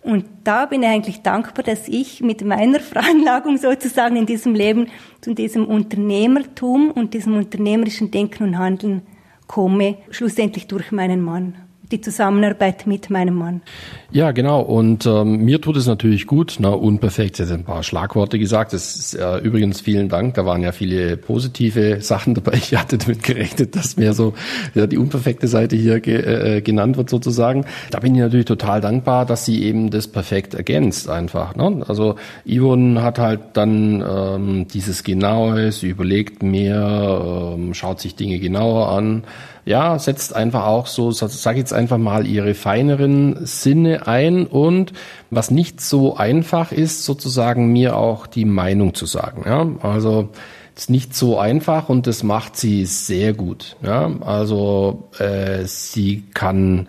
Und 0.03 0.25
da 0.45 0.67
bin 0.67 0.83
ich 0.83 0.89
eigentlich 0.89 1.23
dankbar, 1.23 1.63
dass 1.63 1.87
ich 1.87 2.21
mit 2.21 2.43
meiner 2.45 2.81
Veranlagung 2.81 3.59
sozusagen 3.59 4.17
in 4.17 4.27
diesem 4.27 4.55
Leben 4.55 4.89
zu 5.21 5.35
diesem 5.35 5.67
Unternehmertum 5.67 6.91
und 6.91 7.15
diesem 7.15 7.37
unternehmerischen 7.37 8.11
Denken 8.11 8.45
und 8.45 8.59
Handeln 8.59 9.03
komme, 9.47 9.99
schlussendlich 10.11 10.67
durch 10.69 10.93
meinen 10.93 11.21
Mann. 11.21 11.57
Die 11.93 12.01
Zusammenarbeit 12.01 12.87
mit 12.87 13.11
meinem 13.11 13.35
Mann. 13.35 13.63
Ja, 14.13 14.33
genau. 14.33 14.61
Und 14.61 15.07
ähm, 15.07 15.45
mir 15.45 15.61
tut 15.61 15.77
es 15.77 15.87
natürlich 15.87 16.27
gut. 16.27 16.57
Na, 16.59 16.71
unperfekt, 16.71 17.37
Sie 17.37 17.45
hat 17.45 17.53
ein 17.53 17.65
paar 17.65 17.83
Schlagworte 17.83 18.39
gesagt. 18.39 18.73
Das 18.73 18.97
ist 18.97 19.15
äh, 19.15 19.39
übrigens 19.39 19.81
vielen 19.81 20.09
Dank. 20.09 20.35
Da 20.35 20.45
waren 20.47 20.63
ja 20.63 20.73
viele 20.73 21.17
positive 21.17 22.01
Sachen 22.01 22.35
dabei. 22.35 22.61
Ich 22.71 22.77
hatte 22.77 22.99
damit 22.99 23.23
gerechnet, 23.25 23.75
dass 23.75 23.97
mir 23.97 24.13
so 24.13 24.35
ja, 24.75 24.87
die 24.87 24.99
unperfekte 24.99 25.49
Seite 25.49 25.77
hier 25.77 26.01
ge 26.01 26.57
äh, 26.57 26.61
genannt 26.61 26.97
wird 26.97 27.11
sozusagen. 27.11 27.65
Da 27.91 27.99
bin 27.99 28.15
ich 28.15 28.21
natürlich 28.21 28.47
total 28.47 28.81
dankbar, 28.81 29.27
dass 29.27 29.45
sie 29.45 29.65
eben 29.65 29.91
das 29.91 30.07
perfekt 30.07 30.55
ergänzt 30.55 31.09
einfach. 31.09 31.57
Ne? 31.57 31.85
Also 31.89 32.17
Yvonne 32.47 33.03
hat 33.03 33.19
halt 33.19 33.41
dann 33.55 34.05
ähm, 34.09 34.69
dieses 34.69 35.03
Genaue, 35.03 35.73
sie 35.73 35.89
überlegt 35.89 36.43
mehr, 36.43 37.55
ähm, 37.57 37.75
schaut 37.75 38.01
sich 38.01 38.15
Dinge 38.15 38.39
genauer 38.39 38.89
an 38.91 39.25
ja, 39.71 40.01
setzt 40.01 40.35
einfach 40.35 40.67
auch 40.67 40.89
so, 40.89 41.13
sag 41.13 41.57
jetzt 41.57 41.73
einfach 41.73 41.97
mal, 41.97 42.27
ihre 42.27 42.55
feineren 42.55 43.47
Sinne 43.47 44.09
ein 44.09 44.49
und 44.49 44.93
was 45.31 45.53
nicht 45.53 45.81
so 45.81 46.17
einfach 46.17 46.73
ist, 46.73 47.05
sozusagen 47.05 47.73
mir 47.73 47.97
auch 47.97 48.27
die 48.27 48.47
Meinung 48.47 48.95
zu 48.95 49.07
sagen. 49.07 49.45
Ja, 49.47 49.69
also 49.89 50.31
ist 50.77 50.91
nicht 50.91 51.15
so 51.15 51.39
einfach 51.39 51.89
und 51.89 52.09
das 52.09 52.25
macht 52.25 52.57
sie 52.57 52.85
sehr 52.85 53.33
gut. 53.33 53.77
Ja, 53.81 54.11
also 54.23 55.09
äh, 55.21 55.65
sie 55.67 56.25
kann 56.35 56.89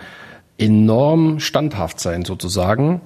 enorm 0.57 1.39
standhaft 1.39 1.99
sein 1.99 2.25
sozusagen 2.25 3.01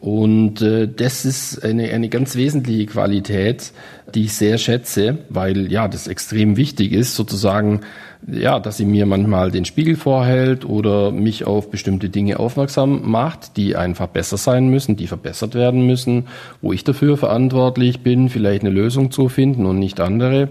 und 0.00 0.62
äh, 0.62 0.88
das 0.88 1.26
ist 1.26 1.62
eine, 1.62 1.90
eine 1.90 2.08
ganz 2.08 2.34
wesentliche 2.34 2.86
Qualität, 2.86 3.72
die 4.14 4.24
ich 4.24 4.32
sehr 4.32 4.56
schätze, 4.56 5.18
weil 5.28 5.70
ja 5.70 5.86
das 5.86 6.06
extrem 6.06 6.56
wichtig 6.56 6.92
ist, 6.92 7.14
sozusagen 7.14 7.80
ja, 8.26 8.58
dass 8.58 8.76
sie 8.76 8.84
mir 8.84 9.06
manchmal 9.06 9.50
den 9.50 9.64
Spiegel 9.64 9.96
vorhält 9.96 10.64
oder 10.64 11.12
mich 11.12 11.46
auf 11.46 11.70
bestimmte 11.70 12.08
Dinge 12.08 12.38
aufmerksam 12.38 13.08
macht, 13.10 13.56
die 13.56 13.76
einfach 13.76 14.08
besser 14.08 14.36
sein 14.36 14.68
müssen, 14.68 14.96
die 14.96 15.06
verbessert 15.06 15.54
werden 15.54 15.86
müssen, 15.86 16.26
wo 16.60 16.72
ich 16.72 16.84
dafür 16.84 17.16
verantwortlich 17.16 18.00
bin, 18.00 18.28
vielleicht 18.28 18.62
eine 18.62 18.70
Lösung 18.70 19.10
zu 19.10 19.28
finden 19.28 19.66
und 19.66 19.78
nicht 19.78 20.00
andere. 20.00 20.48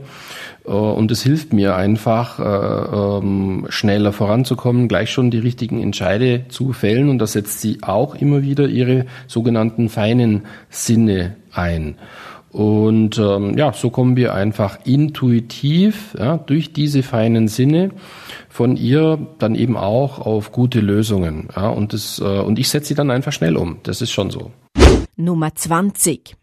Äh, 0.66 0.72
und 0.72 1.12
es 1.12 1.24
hilft 1.24 1.54
mir 1.54 1.76
einfach, 1.76 2.40
äh, 2.40 3.18
ähm, 3.18 3.66
schneller 3.70 4.14
voranzukommen, 4.14 4.88
gleich 4.88 5.12
schon 5.12 5.32
die 5.32 5.40
richtigen 5.40 5.82
Entscheide 5.82 6.46
zu 6.50 6.74
fällen. 6.74 7.10
Und 7.10 7.20
da 7.20 7.28
setzt 7.28 7.62
sie 7.62 7.80
auch 7.82 8.16
immer 8.16 8.44
wieder 8.44 8.68
ihre 8.68 9.06
sogenannten 9.28 9.90
feinen 9.90 10.44
Sinne 10.70 11.36
ein. 11.52 11.96
Und 12.52 13.20
ähm, 13.20 13.58
ja, 13.58 13.74
so 13.74 13.90
kommen 13.90 14.16
wir 14.16 14.34
einfach 14.34 14.80
intuitiv 14.86 16.16
ja, 16.18 16.38
durch 16.38 16.74
diese 16.74 17.04
feinen 17.04 17.48
Sinne 17.48 17.92
von 18.50 18.78
ihr 18.78 19.20
dann 19.38 19.54
eben 19.56 19.78
auch 19.78 20.20
auf 20.20 20.52
gute 20.52 20.80
Lösungen. 20.80 21.50
Ja, 21.56 21.70
und, 21.70 21.94
das, 21.94 22.20
äh, 22.20 22.24
und 22.24 22.58
ich 22.58 22.70
setze 22.70 22.90
sie 22.90 22.96
dann 22.96 23.12
einfach 23.12 23.34
schnell 23.34 23.58
um. 23.58 23.80
Das 23.84 24.02
ist 24.02 24.12
schon 24.12 24.30
so. 24.30 24.52
Nummer 25.16 25.54
20. 25.54 26.36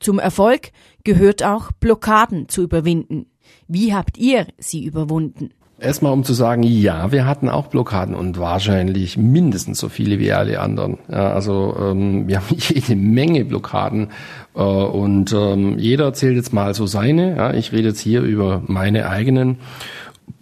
Zum 0.00 0.18
Erfolg 0.18 0.72
gehört 1.04 1.42
auch 1.42 1.72
Blockaden 1.72 2.48
zu 2.48 2.62
überwinden. 2.62 3.26
Wie 3.68 3.94
habt 3.94 4.16
ihr 4.18 4.46
sie 4.58 4.84
überwunden? 4.84 5.50
Erstmal 5.80 6.12
um 6.12 6.24
zu 6.24 6.34
sagen, 6.34 6.62
ja, 6.62 7.10
wir 7.10 7.24
hatten 7.26 7.48
auch 7.48 7.68
Blockaden 7.68 8.14
und 8.14 8.38
wahrscheinlich 8.38 9.16
mindestens 9.16 9.78
so 9.78 9.88
viele 9.88 10.18
wie 10.18 10.30
alle 10.30 10.60
anderen. 10.60 10.98
Ja, 11.10 11.32
also 11.32 11.74
ähm, 11.80 12.28
wir 12.28 12.36
haben 12.36 12.54
jede 12.58 12.96
Menge 12.96 13.46
Blockaden 13.46 14.08
äh, 14.54 14.60
und 14.60 15.32
ähm, 15.32 15.78
jeder 15.78 16.04
erzählt 16.04 16.36
jetzt 16.36 16.52
mal 16.52 16.74
so 16.74 16.86
seine. 16.86 17.34
Ja, 17.36 17.54
ich 17.54 17.72
rede 17.72 17.88
jetzt 17.88 18.00
hier 18.00 18.20
über 18.20 18.62
meine 18.66 19.08
eigenen. 19.08 19.56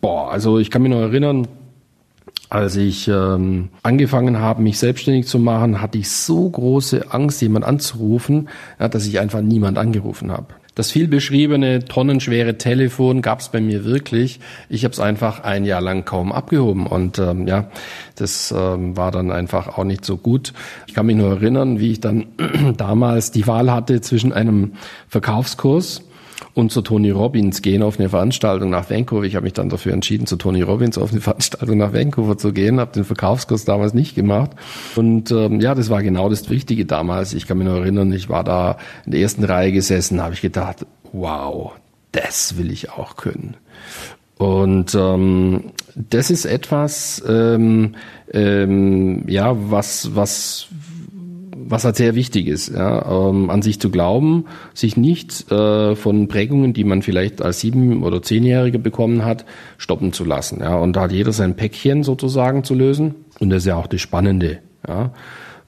Boah, 0.00 0.32
also 0.32 0.58
ich 0.58 0.72
kann 0.72 0.82
mich 0.82 0.90
noch 0.90 1.00
erinnern, 1.00 1.46
als 2.50 2.74
ich 2.74 3.06
ähm, 3.06 3.68
angefangen 3.84 4.40
habe, 4.40 4.62
mich 4.62 4.78
selbstständig 4.80 5.28
zu 5.28 5.38
machen, 5.38 5.80
hatte 5.80 5.98
ich 5.98 6.10
so 6.10 6.50
große 6.50 7.12
Angst, 7.12 7.40
jemand 7.42 7.64
anzurufen, 7.64 8.48
ja, 8.80 8.88
dass 8.88 9.06
ich 9.06 9.20
einfach 9.20 9.40
niemand 9.40 9.78
angerufen 9.78 10.32
habe. 10.32 10.48
Das 10.78 10.92
viel 10.92 11.08
beschriebene 11.08 11.84
tonnenschwere 11.86 12.56
Telefon 12.56 13.20
gab 13.20 13.40
es 13.40 13.48
bei 13.48 13.60
mir 13.60 13.84
wirklich. 13.84 14.38
Ich 14.68 14.84
habe 14.84 14.92
es 14.92 15.00
einfach 15.00 15.40
ein 15.40 15.64
Jahr 15.64 15.80
lang 15.80 16.04
kaum 16.04 16.30
abgehoben 16.30 16.86
und 16.86 17.18
ähm, 17.18 17.48
ja, 17.48 17.68
das 18.14 18.54
ähm, 18.56 18.96
war 18.96 19.10
dann 19.10 19.32
einfach 19.32 19.76
auch 19.76 19.82
nicht 19.82 20.04
so 20.04 20.16
gut. 20.16 20.52
Ich 20.86 20.94
kann 20.94 21.06
mich 21.06 21.16
nur 21.16 21.30
erinnern, 21.30 21.80
wie 21.80 21.90
ich 21.90 22.00
dann 22.00 22.26
damals 22.76 23.32
die 23.32 23.48
Wahl 23.48 23.72
hatte 23.72 24.00
zwischen 24.02 24.32
einem 24.32 24.74
Verkaufskurs 25.08 26.07
und 26.58 26.72
zu 26.72 26.82
Tony 26.82 27.10
Robbins 27.10 27.62
gehen 27.62 27.84
auf 27.84 28.00
eine 28.00 28.08
Veranstaltung 28.08 28.70
nach 28.70 28.90
Vancouver. 28.90 29.22
Ich 29.22 29.36
habe 29.36 29.44
mich 29.44 29.52
dann 29.52 29.68
dafür 29.68 29.92
entschieden, 29.92 30.26
zu 30.26 30.34
Tony 30.34 30.62
Robbins 30.62 30.98
auf 30.98 31.12
eine 31.12 31.20
Veranstaltung 31.22 31.78
nach 31.78 31.92
Vancouver 31.92 32.36
zu 32.36 32.52
gehen, 32.52 32.80
habe 32.80 32.92
den 32.92 33.04
Verkaufskurs 33.04 33.64
damals 33.64 33.94
nicht 33.94 34.16
gemacht. 34.16 34.50
Und 34.96 35.30
ähm, 35.30 35.60
ja, 35.60 35.76
das 35.76 35.88
war 35.88 36.02
genau 36.02 36.28
das 36.28 36.50
Wichtige 36.50 36.84
damals. 36.84 37.32
Ich 37.32 37.46
kann 37.46 37.58
mich 37.58 37.66
noch 37.68 37.76
erinnern, 37.76 38.12
ich 38.12 38.28
war 38.28 38.42
da 38.42 38.78
in 39.06 39.12
der 39.12 39.20
ersten 39.20 39.44
Reihe 39.44 39.70
gesessen, 39.70 40.20
habe 40.20 40.34
ich 40.34 40.40
gedacht, 40.40 40.84
wow, 41.12 41.72
das 42.10 42.58
will 42.58 42.72
ich 42.72 42.90
auch 42.90 43.16
können. 43.16 43.56
Und 44.36 44.96
ähm, 44.96 45.72
das 45.94 46.30
ist 46.30 46.44
etwas, 46.44 47.22
ähm, 47.28 47.94
ähm, 48.32 49.28
ja, 49.28 49.56
was, 49.70 50.16
was 50.16 50.68
was 51.70 51.84
halt 51.84 51.96
sehr 51.96 52.14
wichtig 52.14 52.46
ist, 52.46 52.68
ja, 52.68 53.28
ähm, 53.28 53.50
an 53.50 53.62
sich 53.62 53.80
zu 53.80 53.90
glauben, 53.90 54.46
sich 54.74 54.96
nicht 54.96 55.50
äh, 55.50 55.94
von 55.94 56.28
Prägungen, 56.28 56.72
die 56.72 56.84
man 56.84 57.02
vielleicht 57.02 57.42
als 57.42 57.60
sieben- 57.60 58.02
oder 58.02 58.22
zehnjährige 58.22 58.78
bekommen 58.78 59.24
hat, 59.24 59.44
stoppen 59.76 60.12
zu 60.12 60.24
lassen. 60.24 60.60
Ja, 60.60 60.76
und 60.76 60.94
da 60.94 61.02
hat 61.02 61.12
jeder 61.12 61.32
sein 61.32 61.56
Päckchen 61.56 62.02
sozusagen 62.02 62.64
zu 62.64 62.74
lösen. 62.74 63.14
Und 63.40 63.50
das 63.50 63.58
ist 63.58 63.66
ja 63.66 63.76
auch 63.76 63.86
das 63.86 64.00
Spannende. 64.00 64.58
Ja. 64.86 65.12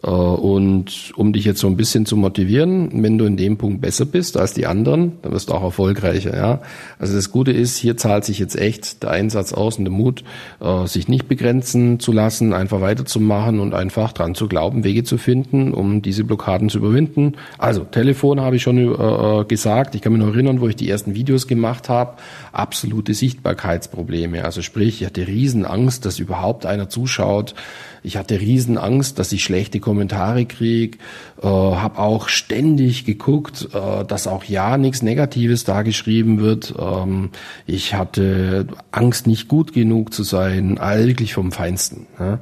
Äh, 0.03 0.09
und 0.11 1.13
um 1.17 1.33
dich 1.33 1.45
jetzt 1.45 1.61
so 1.61 1.67
ein 1.67 1.77
bisschen 1.77 2.07
zu 2.07 2.17
motivieren, 2.17 3.03
wenn 3.03 3.19
du 3.19 3.25
in 3.25 3.37
dem 3.37 3.57
Punkt 3.57 3.81
besser 3.81 4.05
bist 4.05 4.37
als 4.37 4.55
die 4.55 4.67
anderen, 4.67 5.13
dann 5.23 5.33
wirst 5.33 5.51
du 5.51 5.55
auch 5.55 5.63
erfolgreicher. 5.63 6.37
Ja? 6.37 6.61
Also 6.99 7.15
das 7.15 7.31
Gute 7.31 7.53
ist, 7.53 7.77
hier 7.77 7.97
zahlt 7.97 8.25
sich 8.25 8.39
jetzt 8.39 8.57
echt 8.57 9.03
der 9.03 9.11
Einsatz 9.11 9.53
aus 9.53 9.79
und 9.79 9.85
der 9.85 9.93
Mut, 9.93 10.25
äh, 10.61 10.87
sich 10.87 11.09
nicht 11.09 11.29
begrenzen 11.29 12.01
zu 12.01 12.13
lassen, 12.13 12.53
einfach 12.53 12.81
weiterzumachen 12.81 13.61
und 13.61 13.75
einfach 13.75 14.13
dran 14.13 14.35
zu 14.35 14.49
glauben, 14.49 14.85
Wege 14.85 15.05
zu 15.05 15.19
finden, 15.19 15.73
um 15.73 16.03
diese 16.03 16.25
Blockaden 16.25 16.69
zu 16.69 16.79
überwinden. 16.79 17.35
Also 17.59 17.85
Telefon 17.85 18.41
habe 18.41 18.57
ich 18.57 18.63
schon 18.63 18.79
äh, 18.79 19.45
gesagt. 19.45 19.95
Ich 19.95 20.03
kann 20.03 20.13
mich 20.13 20.23
noch 20.23 20.33
erinnern, 20.33 20.61
wo 20.61 20.69
ich 20.69 20.77
die 20.77 20.89
ersten 20.89 21.15
Videos 21.15 21.47
gemacht 21.47 21.89
habe. 21.89 22.15
Absolute 22.53 23.15
Sichtbarkeitsprobleme. 23.15 24.45
Also 24.45 24.63
sprich, 24.63 25.03
ich 25.03 25.07
hatte 25.07 25.27
riesen 25.27 25.65
Angst, 25.65 26.07
dass 26.07 26.19
überhaupt 26.19 26.67
einer 26.67 26.89
zuschaut. 26.89 27.55
Ich 28.03 28.17
hatte 28.17 28.41
riesen 28.41 28.79
Angst, 28.79 29.19
dass 29.19 29.31
ich 29.33 29.45
schlechte 29.45 29.79
Kommentare 29.91 30.45
kriege. 30.47 30.99
Äh, 31.43 31.47
habe 31.47 31.99
auch 31.99 32.29
ständig 32.29 33.05
geguckt, 33.05 33.69
äh, 33.75 34.05
dass 34.05 34.29
auch 34.29 34.45
ja 34.45 34.79
nichts 34.79 35.03
Negatives 35.03 35.65
da 35.65 35.83
geschrieben 35.83 36.41
wird. 36.41 36.73
Ähm, 36.79 37.31
ich 37.67 37.95
hatte 37.95 38.69
Angst, 38.93 39.27
nicht 39.27 39.49
gut 39.49 39.73
genug 39.73 40.15
zu 40.15 40.23
sein, 40.23 40.79
wirklich 40.79 41.35
vom 41.35 41.51
Feinsten. 41.51 42.07
Ja. 42.21 42.39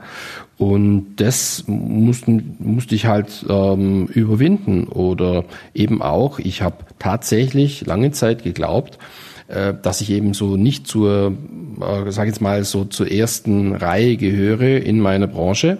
Und 0.58 1.16
das 1.16 1.64
mussten, 1.68 2.56
musste 2.58 2.94
ich 2.94 3.06
halt 3.06 3.46
ähm, 3.48 4.08
überwinden. 4.08 4.88
Oder 4.88 5.44
eben 5.72 6.02
auch, 6.02 6.38
ich 6.38 6.60
habe 6.60 6.76
tatsächlich 6.98 7.86
lange 7.86 8.10
Zeit 8.10 8.42
geglaubt, 8.42 8.98
äh, 9.46 9.72
dass 9.80 10.02
ich 10.02 10.10
eben 10.10 10.34
so 10.34 10.56
nicht 10.56 10.86
zur, 10.86 11.32
äh, 11.80 12.10
sag 12.10 12.26
jetzt 12.26 12.42
mal, 12.42 12.64
so 12.64 12.84
zur 12.84 13.10
ersten 13.10 13.74
Reihe 13.74 14.18
gehöre 14.18 14.82
in 14.82 15.00
meiner 15.00 15.28
Branche, 15.28 15.78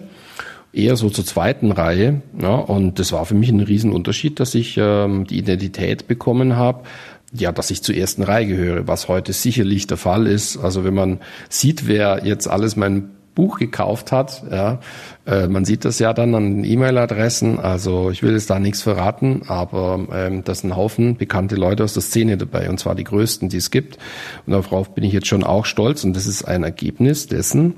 eher 0.73 0.97
so 0.97 1.11
zur 1.11 1.25
zweiten 1.25 1.73
Reihe. 1.73 2.23
Ja, 2.41 2.55
und 2.55 2.99
das 2.99 3.13
war 3.13 3.25
für 3.25 3.35
mich 3.35 3.51
ein 3.51 3.61
Riesenunterschied, 3.61 4.41
dass 4.41 4.55
ich 4.55 4.77
ähm, 4.79 5.27
die 5.27 5.39
Identität 5.39 6.07
bekommen 6.07 6.57
habe, 6.57 6.85
ja, 7.33 7.53
dass 7.53 7.71
ich 7.71 7.83
zur 7.83 7.95
ersten 7.95 8.23
Reihe 8.23 8.47
gehöre, 8.47 8.87
was 8.87 9.09
heute 9.09 9.33
sicherlich 9.33 9.87
der 9.87 9.97
Fall 9.97 10.27
ist. 10.27 10.57
Also 10.57 10.85
wenn 10.85 10.95
man 10.95 11.21
sieht, 11.49 11.87
wer 11.87 12.25
jetzt 12.25 12.49
alles 12.49 12.77
mein 12.77 13.11
Buch 13.39 13.61
gekauft 13.61 14.11
hat. 14.11 14.43
Ja, 14.51 14.81
äh, 15.25 15.47
man 15.47 15.65
sieht 15.65 15.85
das 15.85 16.01
ja 16.01 16.13
dann 16.13 16.35
an 16.35 16.57
den 16.57 16.65
E-Mail-Adressen. 16.65 17.61
Also 17.61 18.11
ich 18.11 18.25
will 18.25 18.33
jetzt 18.33 18.51
da 18.51 18.59
nichts 18.59 18.83
verraten, 18.83 19.43
aber 19.47 20.09
ähm, 20.13 20.43
das 20.43 20.61
sind 20.61 20.73
ein 20.73 20.77
Haufen 20.77 21.17
bekannte 21.17 21.55
Leute 21.55 21.85
aus 21.85 21.95
der 21.95 22.03
Szene 22.03 22.37
dabei 22.37 22.69
und 22.69 22.81
zwar 22.81 22.97
die 22.97 23.05
größten, 23.05 23.49
die 23.49 23.59
es 23.59 23.71
gibt. 23.71 23.97
Und 24.45 24.55
darauf 24.55 24.93
bin 24.93 25.05
ich 25.05 25.13
jetzt 25.13 25.29
schon 25.29 25.45
auch 25.45 25.67
stolz 25.67 26.03
und 26.03 26.17
das 26.17 26.27
ist 26.27 26.43
ein 26.49 26.65
Ergebnis 26.65 27.29
dessen, 27.29 27.75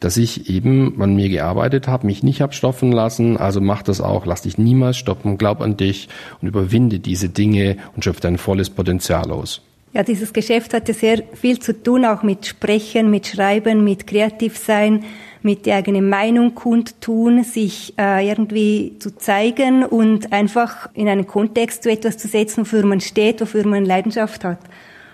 dass 0.00 0.16
ich 0.16 0.50
eben 0.50 1.00
an 1.00 1.14
mir 1.14 1.28
gearbeitet 1.28 1.86
habe, 1.86 2.08
mich 2.08 2.24
nicht 2.24 2.42
abstoffen 2.42 2.90
lassen. 2.90 3.36
Also 3.36 3.60
mach 3.60 3.84
das 3.84 4.00
auch, 4.00 4.26
lass 4.26 4.42
dich 4.42 4.58
niemals 4.58 4.96
stoppen, 4.96 5.38
glaub 5.38 5.60
an 5.60 5.76
dich 5.76 6.08
und 6.42 6.48
überwinde 6.48 6.98
diese 6.98 7.28
Dinge 7.28 7.76
und 7.94 8.02
schöpfe 8.02 8.22
dein 8.22 8.36
volles 8.36 8.68
Potenzial 8.68 9.30
aus. 9.30 9.62
Ja, 9.94 10.02
dieses 10.02 10.32
Geschäft 10.32 10.74
hatte 10.74 10.92
sehr 10.92 11.22
viel 11.34 11.60
zu 11.60 11.72
tun, 11.72 12.04
auch 12.04 12.24
mit 12.24 12.46
Sprechen, 12.46 13.12
mit 13.12 13.28
Schreiben, 13.28 13.84
mit 13.84 14.08
Kreativsein, 14.08 15.04
mit 15.42 15.66
der 15.66 15.76
eigenen 15.76 16.08
Meinung 16.08 16.56
kundtun, 16.56 17.44
sich 17.44 17.94
äh, 17.96 18.28
irgendwie 18.28 18.96
zu 18.98 19.16
zeigen 19.16 19.84
und 19.84 20.32
einfach 20.32 20.88
in 20.94 21.06
einen 21.06 21.28
Kontext 21.28 21.84
zu 21.84 21.92
etwas 21.92 22.18
zu 22.18 22.26
setzen, 22.26 22.62
wofür 22.62 22.84
man 22.84 23.00
steht, 23.00 23.40
wofür 23.40 23.64
man 23.68 23.84
Leidenschaft 23.84 24.42
hat. 24.42 24.58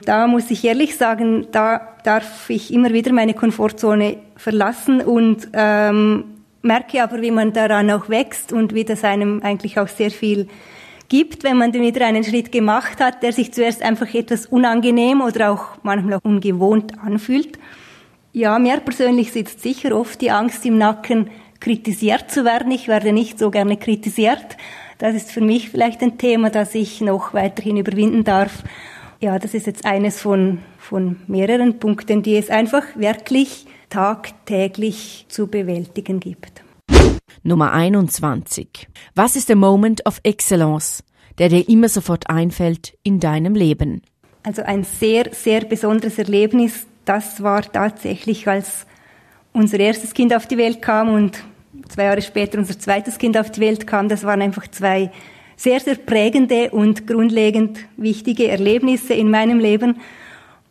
Da 0.07 0.27
muss 0.27 0.51
ich 0.51 0.65
ehrlich 0.65 0.97
sagen, 0.97 1.49
da 1.53 1.97
darf 2.05 2.49
ich 2.49 2.73
immer 2.73 2.91
wieder 2.95 3.13
meine 3.13 3.35
Komfortzone 3.35 4.17
verlassen 4.37 5.03
und 5.03 5.47
ähm, 5.53 6.25
merke 6.63 7.03
aber, 7.03 7.21
wie 7.21 7.31
man 7.31 7.53
daran 7.53 7.91
auch 7.91 8.09
wächst 8.09 8.51
und 8.51 8.73
wie 8.73 8.85
das 8.85 9.05
einem 9.05 9.43
eigentlich 9.43 9.79
auch 9.79 9.89
sehr 9.89 10.11
viel 10.11 10.49
gibt, 11.11 11.45
wenn 11.45 11.59
man 11.59 11.75
wieder 11.75 12.07
einen 12.07 12.25
Schritt 12.25 12.51
gemacht 12.51 13.01
hat, 13.01 13.23
der 13.23 13.35
sich 13.35 13.53
zuerst 13.53 13.83
einfach 13.83 14.15
etwas 14.15 14.47
unangenehm 14.47 15.21
oder 15.21 15.51
auch 15.51 15.65
manchmal 15.83 16.15
auch 16.15 16.25
ungewohnt 16.25 16.99
anfühlt. 17.05 17.59
Ja, 18.33 18.59
mir 18.59 18.79
persönlich 18.79 19.33
sitzt 19.33 19.61
sicher 19.61 19.95
oft 19.95 20.21
die 20.21 20.31
Angst 20.31 20.65
im 20.65 20.79
Nacken, 20.79 21.29
kritisiert 21.59 22.31
zu 22.31 22.45
werden. 22.45 22.71
Ich 22.71 22.89
werde 22.89 23.13
nicht 23.13 23.39
so 23.39 23.51
gerne 23.51 23.77
kritisiert. 23.77 24.57
Das 24.99 25.15
ist 25.15 25.33
für 25.33 25.41
mich 25.41 25.69
vielleicht 25.69 26.01
ein 26.01 26.17
Thema, 26.17 26.49
das 26.49 26.75
ich 26.75 27.01
noch 27.01 27.35
weiterhin 27.35 27.77
überwinden 27.77 28.23
darf. 28.23 28.63
Ja, 29.21 29.39
das 29.39 29.53
ist 29.53 29.67
jetzt 29.67 29.85
eines 29.85 30.21
von, 30.21 30.61
von 30.79 31.17
mehreren 31.27 31.79
Punkten, 31.81 32.23
die 32.23 32.37
es 32.37 32.51
einfach 32.51 32.85
wirklich 32.95 33.67
tagtäglich 33.91 35.27
zu 35.29 35.49
bewältigen 35.49 36.21
gibt. 36.21 36.63
Nummer 37.43 37.73
21. 37.73 38.89
Was 39.15 39.37
ist 39.37 39.49
der 39.49 39.57
Moment 39.57 40.07
of 40.07 40.21
Excellence, 40.23 41.03
der 41.39 41.49
dir 41.49 41.69
immer 41.69 41.89
sofort 41.89 42.29
einfällt 42.29 42.97
in 43.03 43.21
deinem 43.21 43.55
Leben? 43.55 44.03
Also 44.43 44.63
ein 44.63 44.85
sehr, 44.85 45.31
sehr 45.33 45.65
besonderes 45.65 46.19
Erlebnis, 46.19 46.87
das 47.05 47.43
war 47.43 47.63
tatsächlich, 47.63 48.47
als 48.47 48.87
unser 49.53 49.81
erstes 49.81 50.15
Kind 50.15 50.35
auf 50.35 50.47
die 50.47 50.59
Welt 50.59 50.81
kam 50.81 51.09
und 51.09 51.43
zwei 51.89 52.05
Jahre 52.05 52.23
später 52.23 52.59
unser 52.59 52.79
zweites 52.79 53.19
Kind 53.19 53.37
auf 53.37 53.51
die 53.51 53.61
Welt 53.61 53.87
kam. 53.87 54.09
Das 54.09 54.25
waren 54.25 54.43
einfach 54.43 54.69
zwei 54.69 55.11
sehr, 55.57 55.81
sehr 55.81 55.97
prägende 55.97 56.71
und 56.71 57.07
grundlegend 57.07 57.81
wichtige 57.97 58.49
Erlebnisse 58.49 59.15
in 59.15 59.31
meinem 59.31 59.59
Leben. 59.59 60.01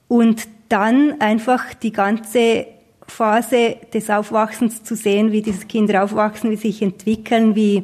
Und 0.08 0.48
dann 0.70 1.20
einfach 1.20 1.74
die 1.74 1.92
ganze 1.92 2.66
Phase 3.10 3.78
des 3.94 4.10
Aufwachsens 4.10 4.84
zu 4.84 4.96
sehen, 4.96 5.32
wie 5.32 5.42
diese 5.42 5.66
Kinder 5.66 6.04
aufwachsen, 6.04 6.52
wie 6.52 6.56
sie 6.56 6.72
sich 6.72 6.82
entwickeln, 6.82 7.56
wie 7.56 7.84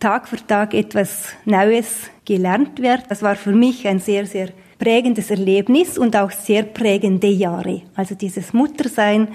Tag 0.00 0.28
für 0.28 0.44
Tag 0.46 0.74
etwas 0.74 1.28
Neues 1.44 2.10
gelernt 2.24 2.82
wird. 2.82 3.04
Das 3.08 3.22
war 3.22 3.36
für 3.36 3.52
mich 3.52 3.86
ein 3.86 3.98
sehr, 3.98 4.26
sehr 4.26 4.50
prägendes 4.78 5.30
Erlebnis 5.30 5.96
und 5.96 6.16
auch 6.16 6.30
sehr 6.30 6.64
prägende 6.64 7.28
Jahre. 7.28 7.82
Also 7.94 8.14
dieses 8.14 8.52
Muttersein, 8.52 9.28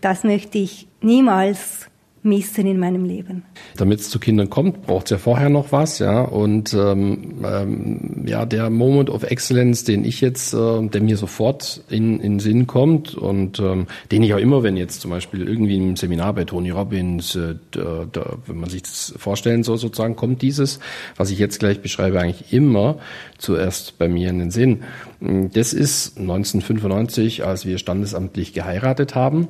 das 0.00 0.24
möchte 0.24 0.58
ich 0.58 0.88
niemals 1.00 1.88
missen 2.26 2.66
in 2.66 2.78
meinem 2.78 3.04
Leben. 3.04 3.44
Damit 3.76 4.00
es 4.00 4.10
zu 4.10 4.18
Kindern 4.18 4.50
kommt, 4.50 4.82
braucht 4.82 5.06
es 5.06 5.10
ja 5.10 5.18
vorher 5.18 5.48
noch 5.48 5.72
was, 5.72 5.98
ja. 5.98 6.22
Und 6.22 6.74
ähm, 6.74 7.36
ähm, 7.44 8.24
ja, 8.26 8.44
der 8.44 8.68
Moment 8.68 9.08
of 9.08 9.22
Excellence, 9.22 9.84
den 9.84 10.04
ich 10.04 10.20
jetzt, 10.20 10.52
äh, 10.52 10.86
der 10.88 11.00
mir 11.00 11.16
sofort 11.16 11.82
in, 11.88 12.20
in 12.20 12.40
Sinn 12.40 12.66
kommt 12.66 13.14
und 13.14 13.60
ähm, 13.60 13.86
den 14.10 14.22
ich 14.22 14.34
auch 14.34 14.38
immer, 14.38 14.62
wenn 14.62 14.76
jetzt 14.76 15.00
zum 15.00 15.10
Beispiel 15.10 15.48
irgendwie 15.48 15.76
im 15.76 15.96
Seminar 15.96 16.34
bei 16.34 16.44
Tony 16.44 16.70
Robbins, 16.70 17.34
äh, 17.36 17.54
da, 17.70 18.06
da, 18.10 18.36
wenn 18.46 18.58
man 18.58 18.68
sich 18.68 18.82
das 18.82 19.14
vorstellen 19.16 19.62
soll, 19.62 19.78
sozusagen, 19.78 20.16
kommt 20.16 20.42
dieses, 20.42 20.80
was 21.16 21.30
ich 21.30 21.38
jetzt 21.38 21.60
gleich 21.60 21.80
beschreibe, 21.80 22.20
eigentlich 22.20 22.52
immer 22.52 22.98
zuerst 23.38 23.98
bei 23.98 24.08
mir 24.08 24.30
in 24.30 24.38
den 24.38 24.50
Sinn. 24.50 24.82
Das 25.20 25.72
ist 25.72 26.18
1995, 26.18 27.44
als 27.44 27.64
wir 27.64 27.78
standesamtlich 27.78 28.52
geheiratet 28.52 29.14
haben. 29.14 29.48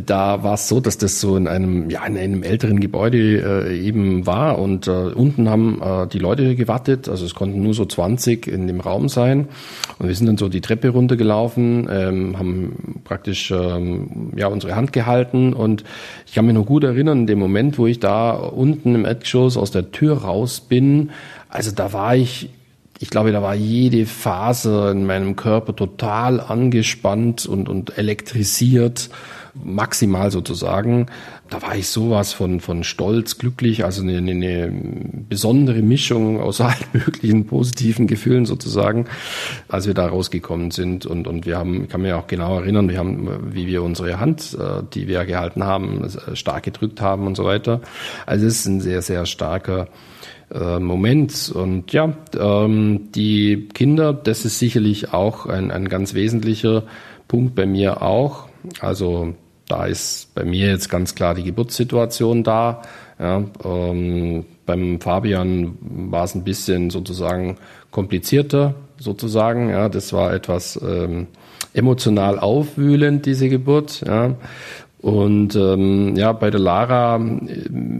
Da 0.00 0.42
war 0.42 0.54
es 0.54 0.68
so, 0.68 0.80
dass 0.80 0.98
das 0.98 1.20
so 1.20 1.36
in 1.36 1.46
einem, 1.46 1.88
ja, 1.88 2.04
in 2.04 2.16
einem 2.16 2.42
älteren 2.42 2.80
Gebäude 2.80 3.68
äh, 3.68 3.78
eben 3.78 4.26
war 4.26 4.58
und 4.58 4.88
äh, 4.88 4.90
unten 4.90 5.48
haben 5.48 5.80
äh, 5.80 6.08
die 6.08 6.18
Leute 6.18 6.56
gewartet. 6.56 7.08
Also 7.08 7.24
es 7.24 7.34
konnten 7.34 7.62
nur 7.62 7.74
so 7.74 7.84
20 7.84 8.48
in 8.48 8.66
dem 8.66 8.80
Raum 8.80 9.08
sein. 9.08 9.48
Und 9.98 10.08
wir 10.08 10.14
sind 10.14 10.26
dann 10.26 10.36
so 10.36 10.48
die 10.48 10.60
Treppe 10.60 10.88
runtergelaufen, 10.88 11.88
ähm, 11.90 12.38
haben 12.38 13.02
praktisch 13.04 13.52
ähm, 13.52 14.32
ja 14.36 14.48
unsere 14.48 14.74
Hand 14.74 14.92
gehalten 14.92 15.52
und 15.52 15.84
ich 16.26 16.34
kann 16.34 16.46
mich 16.46 16.54
noch 16.54 16.66
gut 16.66 16.82
erinnern, 16.82 17.20
in 17.20 17.26
dem 17.26 17.38
Moment, 17.38 17.78
wo 17.78 17.86
ich 17.86 18.00
da 18.00 18.32
unten 18.32 18.94
im 18.96 19.04
Erdgeschoss 19.04 19.56
aus 19.56 19.70
der 19.70 19.92
Tür 19.92 20.18
raus 20.22 20.60
bin, 20.60 21.10
also 21.48 21.70
da 21.70 21.92
war 21.92 22.16
ich 22.16 22.50
ich 23.00 23.10
glaube, 23.10 23.32
da 23.32 23.42
war 23.42 23.54
jede 23.54 24.06
Phase 24.06 24.90
in 24.92 25.04
meinem 25.04 25.34
Körper 25.34 25.74
total 25.74 26.40
angespannt 26.40 27.44
und, 27.44 27.68
und 27.68 27.98
elektrisiert, 27.98 29.10
maximal 29.62 30.30
sozusagen. 30.30 31.06
Da 31.48 31.62
war 31.62 31.76
ich 31.76 31.88
sowas 31.88 32.32
von, 32.32 32.60
von 32.60 32.84
stolz, 32.84 33.38
glücklich, 33.38 33.84
also 33.84 34.02
eine, 34.02 34.18
eine 34.18 34.72
besondere 35.28 35.82
Mischung 35.82 36.40
aus 36.40 36.60
allen 36.60 36.74
möglichen 36.92 37.46
positiven 37.46 38.06
Gefühlen 38.06 38.46
sozusagen, 38.46 39.06
als 39.68 39.86
wir 39.86 39.94
da 39.94 40.06
rausgekommen 40.06 40.70
sind. 40.70 41.06
Und, 41.06 41.26
und 41.26 41.46
wir 41.46 41.58
haben, 41.58 41.84
ich 41.84 41.88
kann 41.88 42.02
mich 42.02 42.12
auch 42.12 42.26
genau 42.26 42.58
erinnern, 42.58 42.88
wir 42.88 42.98
haben, 42.98 43.54
wie 43.54 43.66
wir 43.66 43.82
unsere 43.82 44.18
Hand, 44.20 44.56
äh, 44.58 44.82
die 44.92 45.06
wir 45.06 45.24
gehalten 45.24 45.64
haben, 45.64 46.08
stark 46.34 46.64
gedrückt 46.64 47.00
haben 47.00 47.26
und 47.26 47.36
so 47.36 47.44
weiter. 47.44 47.80
Also 48.26 48.46
es 48.46 48.60
ist 48.60 48.66
ein 48.66 48.80
sehr, 48.80 49.02
sehr 49.02 49.26
starker 49.26 49.88
äh, 50.52 50.78
Moment. 50.78 51.52
Und 51.54 51.92
ja, 51.92 52.12
ähm, 52.38 53.12
die 53.14 53.68
Kinder, 53.74 54.12
das 54.12 54.44
ist 54.44 54.58
sicherlich 54.58 55.12
auch 55.12 55.46
ein, 55.46 55.70
ein 55.70 55.88
ganz 55.88 56.14
wesentlicher 56.14 56.84
Punkt 57.28 57.54
bei 57.54 57.66
mir 57.66 58.02
auch. 58.02 58.48
Also 58.80 59.34
da 59.68 59.86
ist 59.86 60.34
bei 60.34 60.44
mir 60.44 60.68
jetzt 60.68 60.90
ganz 60.90 61.14
klar 61.14 61.34
die 61.34 61.44
Geburtssituation 61.44 62.42
da. 62.42 62.82
Ja, 63.18 63.44
ähm, 63.64 64.44
beim 64.66 65.00
Fabian 65.00 65.76
war 65.80 66.24
es 66.24 66.34
ein 66.34 66.44
bisschen 66.44 66.90
sozusagen 66.90 67.56
komplizierter, 67.90 68.74
sozusagen. 68.98 69.70
Ja, 69.70 69.88
das 69.88 70.12
war 70.12 70.32
etwas 70.32 70.80
ähm, 70.82 71.28
emotional 71.72 72.38
aufwühlend, 72.38 73.26
diese 73.26 73.48
Geburt. 73.48 74.02
Ja. 74.06 74.34
Und 75.04 75.54
ähm, 75.54 76.16
ja, 76.16 76.32
bei 76.32 76.50
der 76.50 76.60
Lara, 76.60 77.20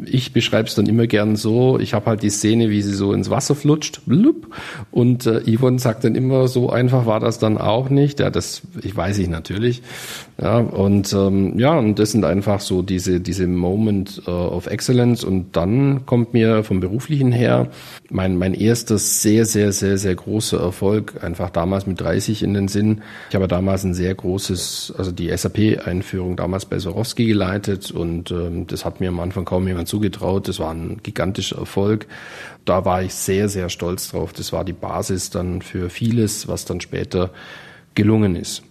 ich 0.07 0.33
beschreibe 0.33 0.68
es 0.68 0.74
dann 0.74 0.87
immer 0.87 1.07
gern 1.07 1.37
so, 1.37 1.79
ich 1.79 1.92
habe 1.92 2.07
halt 2.07 2.22
die 2.22 2.31
Szene, 2.31 2.70
wie 2.70 2.81
sie 2.81 2.94
so 2.94 3.12
ins 3.12 3.29
Wasser 3.29 3.55
flutscht, 3.55 4.00
blub, 4.07 4.46
und 4.90 5.27
äh, 5.27 5.42
Yvonne 5.44 5.79
sagt 5.79 6.05
dann 6.05 6.14
immer, 6.14 6.48
so 6.48 6.70
einfach 6.70 7.05
war 7.05 7.20
das 7.20 7.38
dann 7.38 7.59
auch 7.59 7.90
nicht. 7.90 8.20
Ja, 8.20 8.31
das 8.31 8.62
ich 8.81 8.96
weiß 8.96 9.18
ich 9.18 9.29
natürlich. 9.29 9.83
Ja, 10.40 10.58
und 10.58 11.12
ähm, 11.12 11.56
ja, 11.58 11.78
und 11.78 11.98
das 12.00 12.10
sind 12.10 12.24
einfach 12.24 12.58
so 12.58 12.82
diese, 12.82 13.20
diese 13.20 13.46
Moment 13.46 14.22
uh, 14.26 14.30
of 14.30 14.66
Excellence. 14.66 15.22
Und 15.22 15.54
dann 15.56 16.06
kommt 16.06 16.34
mir 16.34 16.64
vom 16.64 16.80
Beruflichen 16.80 17.30
her 17.30 17.68
mein, 18.10 18.36
mein 18.36 18.52
erster 18.52 18.98
sehr, 18.98 19.46
sehr, 19.46 19.72
sehr, 19.72 19.96
sehr 19.96 20.14
großer 20.14 20.58
Erfolg, 20.58 21.22
einfach 21.22 21.50
damals 21.50 21.86
mit 21.86 22.00
30 22.00 22.42
in 22.42 22.54
den 22.54 22.66
Sinn. 22.66 23.02
Ich 23.30 23.36
habe 23.36 23.46
damals 23.46 23.84
ein 23.84 23.94
sehr 23.94 24.12
großes, 24.12 24.94
also 24.98 25.12
die 25.12 25.34
SAP-Einführung 25.34 26.36
damals 26.36 26.64
bei 26.64 26.80
so 26.80 26.90
Swarovski 26.90 27.26
geleitet 27.26 27.90
und 27.92 28.30
ähm, 28.32 28.66
das 28.66 28.84
hat 28.84 29.00
mir 29.00 29.10
am 29.10 29.20
Anfang 29.20 29.44
kaum 29.44 29.68
jemand 29.68 29.86
zugetraut. 29.86 30.48
Das 30.48 30.58
war 30.58 30.72
ein 30.72 30.98
gigantischer 31.02 31.58
Erfolg. 31.58 32.06
Da 32.64 32.84
war 32.84 33.02
ich 33.02 33.14
sehr, 33.14 33.48
sehr 33.48 33.68
stolz 33.68 34.10
drauf. 34.10 34.32
Das 34.32 34.52
war 34.52 34.64
die 34.64 34.72
Basis 34.72 35.30
dann 35.30 35.62
für 35.62 35.90
vieles, 35.90 36.48
was 36.48 36.64
dann 36.64 36.80
später 36.80 37.30
gelungen 37.94 38.34
ist. 38.34 38.62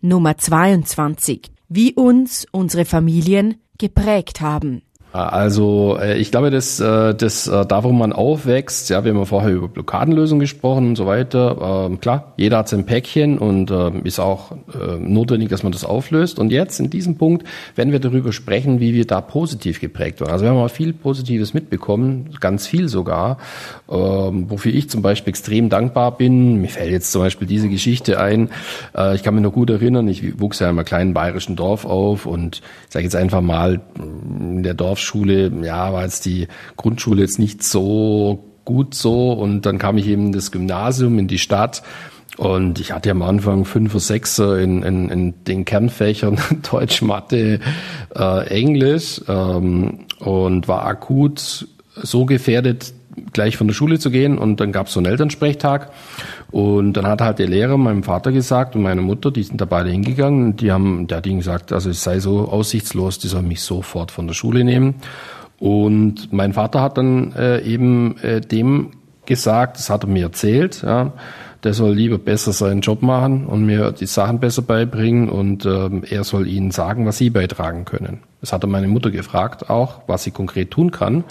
Nummer 0.00 0.38
22. 0.38 1.50
Wie 1.68 1.94
uns 1.94 2.46
unsere 2.52 2.84
Familien 2.84 3.60
geprägt 3.76 4.40
haben. 4.40 4.82
Also 5.24 5.98
äh, 6.00 6.18
ich 6.18 6.30
glaube, 6.30 6.50
dass, 6.50 6.78
äh, 6.78 7.14
dass 7.14 7.46
äh, 7.46 7.64
da, 7.64 7.84
wo 7.84 7.92
man 7.92 8.12
aufwächst, 8.12 8.90
ja, 8.90 9.04
wir 9.04 9.12
haben 9.12 9.18
ja 9.18 9.24
vorher 9.24 9.50
über 9.50 9.68
Blockadenlösung 9.68 10.38
gesprochen 10.38 10.88
und 10.88 10.96
so 10.96 11.06
weiter. 11.06 11.86
Ähm, 11.86 12.00
klar, 12.00 12.34
jeder 12.36 12.58
hat 12.58 12.68
sein 12.68 12.84
Päckchen 12.84 13.38
und 13.38 13.70
ähm, 13.70 14.02
ist 14.04 14.20
auch 14.20 14.52
notwendig, 14.98 15.48
dass 15.48 15.62
man 15.62 15.72
das 15.72 15.84
auflöst. 15.84 16.38
Und 16.38 16.50
jetzt 16.50 16.80
in 16.80 16.90
diesem 16.90 17.16
Punkt 17.16 17.46
werden 17.74 17.92
wir 17.92 18.00
darüber 18.00 18.32
sprechen, 18.32 18.80
wie 18.80 18.94
wir 18.94 19.06
da 19.06 19.20
positiv 19.20 19.80
geprägt 19.80 20.20
waren. 20.20 20.30
Also 20.30 20.44
wir 20.44 20.50
haben 20.50 20.58
auch 20.58 20.70
viel 20.70 20.92
Positives 20.92 21.54
mitbekommen, 21.54 22.30
ganz 22.40 22.66
viel 22.66 22.88
sogar, 22.88 23.38
ähm, 23.88 24.50
wofür 24.50 24.74
ich 24.74 24.90
zum 24.90 25.02
Beispiel 25.02 25.30
extrem 25.30 25.68
dankbar 25.68 26.16
bin. 26.16 26.60
Mir 26.60 26.68
fällt 26.68 26.90
jetzt 26.90 27.12
zum 27.12 27.22
Beispiel 27.22 27.46
diese 27.48 27.68
Geschichte 27.68 28.20
ein. 28.20 28.50
Ich 29.14 29.22
kann 29.22 29.34
mich 29.34 29.42
noch 29.42 29.52
gut 29.52 29.70
erinnern, 29.70 30.08
ich 30.08 30.40
wuchs 30.40 30.58
ja 30.58 30.68
in 30.68 30.76
einem 30.76 30.84
kleinen 30.84 31.14
bayerischen 31.14 31.56
Dorf 31.56 31.84
auf 31.84 32.26
und 32.26 32.62
sage 32.88 33.04
jetzt 33.04 33.16
einfach 33.16 33.40
mal, 33.40 33.80
in 33.98 34.62
der 34.62 34.74
Dorf 34.74 34.98
Dorfschule, 35.06 35.52
ja, 35.62 35.92
war 35.92 36.02
jetzt 36.02 36.24
die 36.26 36.48
Grundschule 36.76 37.22
jetzt 37.22 37.38
nicht 37.38 37.62
so 37.62 38.44
gut 38.64 38.94
so. 38.94 39.32
Und 39.32 39.66
dann 39.66 39.78
kam 39.78 39.98
ich 39.98 40.06
eben 40.06 40.32
das 40.32 40.50
Gymnasium 40.50 41.18
in 41.18 41.28
die 41.28 41.38
Stadt. 41.38 41.82
Und 42.36 42.80
ich 42.80 42.92
hatte 42.92 43.10
am 43.10 43.22
Anfang 43.22 43.64
fünf 43.64 43.92
oder 43.92 44.00
sechs 44.00 44.38
in, 44.38 44.82
in, 44.82 45.08
in 45.08 45.44
den 45.44 45.64
Kernfächern 45.64 46.38
Deutsch, 46.70 47.00
Mathe, 47.00 47.60
äh, 48.14 48.46
Englisch 48.48 49.22
ähm, 49.28 50.00
und 50.18 50.68
war 50.68 50.84
akut 50.84 51.66
so 51.94 52.26
gefährdet, 52.26 52.92
gleich 53.32 53.56
von 53.56 53.66
der 53.66 53.74
Schule 53.74 53.98
zu 53.98 54.10
gehen 54.10 54.38
und 54.38 54.60
dann 54.60 54.72
gab 54.72 54.86
es 54.86 54.92
so 54.92 55.00
einen 55.00 55.10
Elternsprechtag 55.10 55.90
und 56.50 56.94
dann 56.94 57.06
hat 57.06 57.20
halt 57.20 57.38
der 57.38 57.48
Lehrer 57.48 57.76
meinem 57.76 58.02
Vater 58.02 58.32
gesagt 58.32 58.76
und 58.76 58.82
meine 58.82 59.02
Mutter, 59.02 59.30
die 59.30 59.42
sind 59.42 59.60
da 59.60 59.64
beide 59.64 59.90
hingegangen 59.90 60.56
die 60.56 60.72
haben, 60.72 61.06
der 61.06 61.18
hat 61.18 61.26
ihnen 61.26 61.38
gesagt, 61.38 61.72
also 61.72 61.90
es 61.90 62.02
sei 62.02 62.20
so 62.20 62.48
aussichtslos, 62.48 63.18
die 63.18 63.28
sollen 63.28 63.48
mich 63.48 63.62
sofort 63.62 64.10
von 64.10 64.26
der 64.26 64.34
Schule 64.34 64.64
nehmen. 64.64 64.96
Und 65.58 66.32
mein 66.32 66.52
Vater 66.52 66.82
hat 66.82 66.98
dann 66.98 67.32
äh, 67.32 67.62
eben 67.62 68.18
äh, 68.18 68.40
dem 68.40 68.90
gesagt, 69.24 69.78
das 69.78 69.90
hat 69.90 70.04
er 70.04 70.08
mir 70.08 70.24
erzählt, 70.24 70.82
ja, 70.82 71.12
der 71.66 71.74
soll 71.74 71.94
lieber 71.94 72.16
besser 72.16 72.52
seinen 72.52 72.80
Job 72.80 73.02
machen 73.02 73.44
und 73.44 73.66
mir 73.66 73.90
die 73.90 74.06
Sachen 74.06 74.38
besser 74.38 74.62
beibringen 74.62 75.28
und 75.28 75.66
ähm, 75.66 76.04
er 76.08 76.22
soll 76.22 76.46
ihnen 76.46 76.70
sagen, 76.70 77.06
was 77.06 77.18
sie 77.18 77.28
beitragen 77.28 77.84
können. 77.84 78.20
Das 78.40 78.52
hatte 78.52 78.68
meine 78.68 78.86
Mutter 78.86 79.10
gefragt 79.10 79.68
auch, 79.68 80.02
was 80.06 80.22
sie 80.22 80.30
konkret 80.30 80.70
tun 80.70 80.92
kann, 80.92 81.24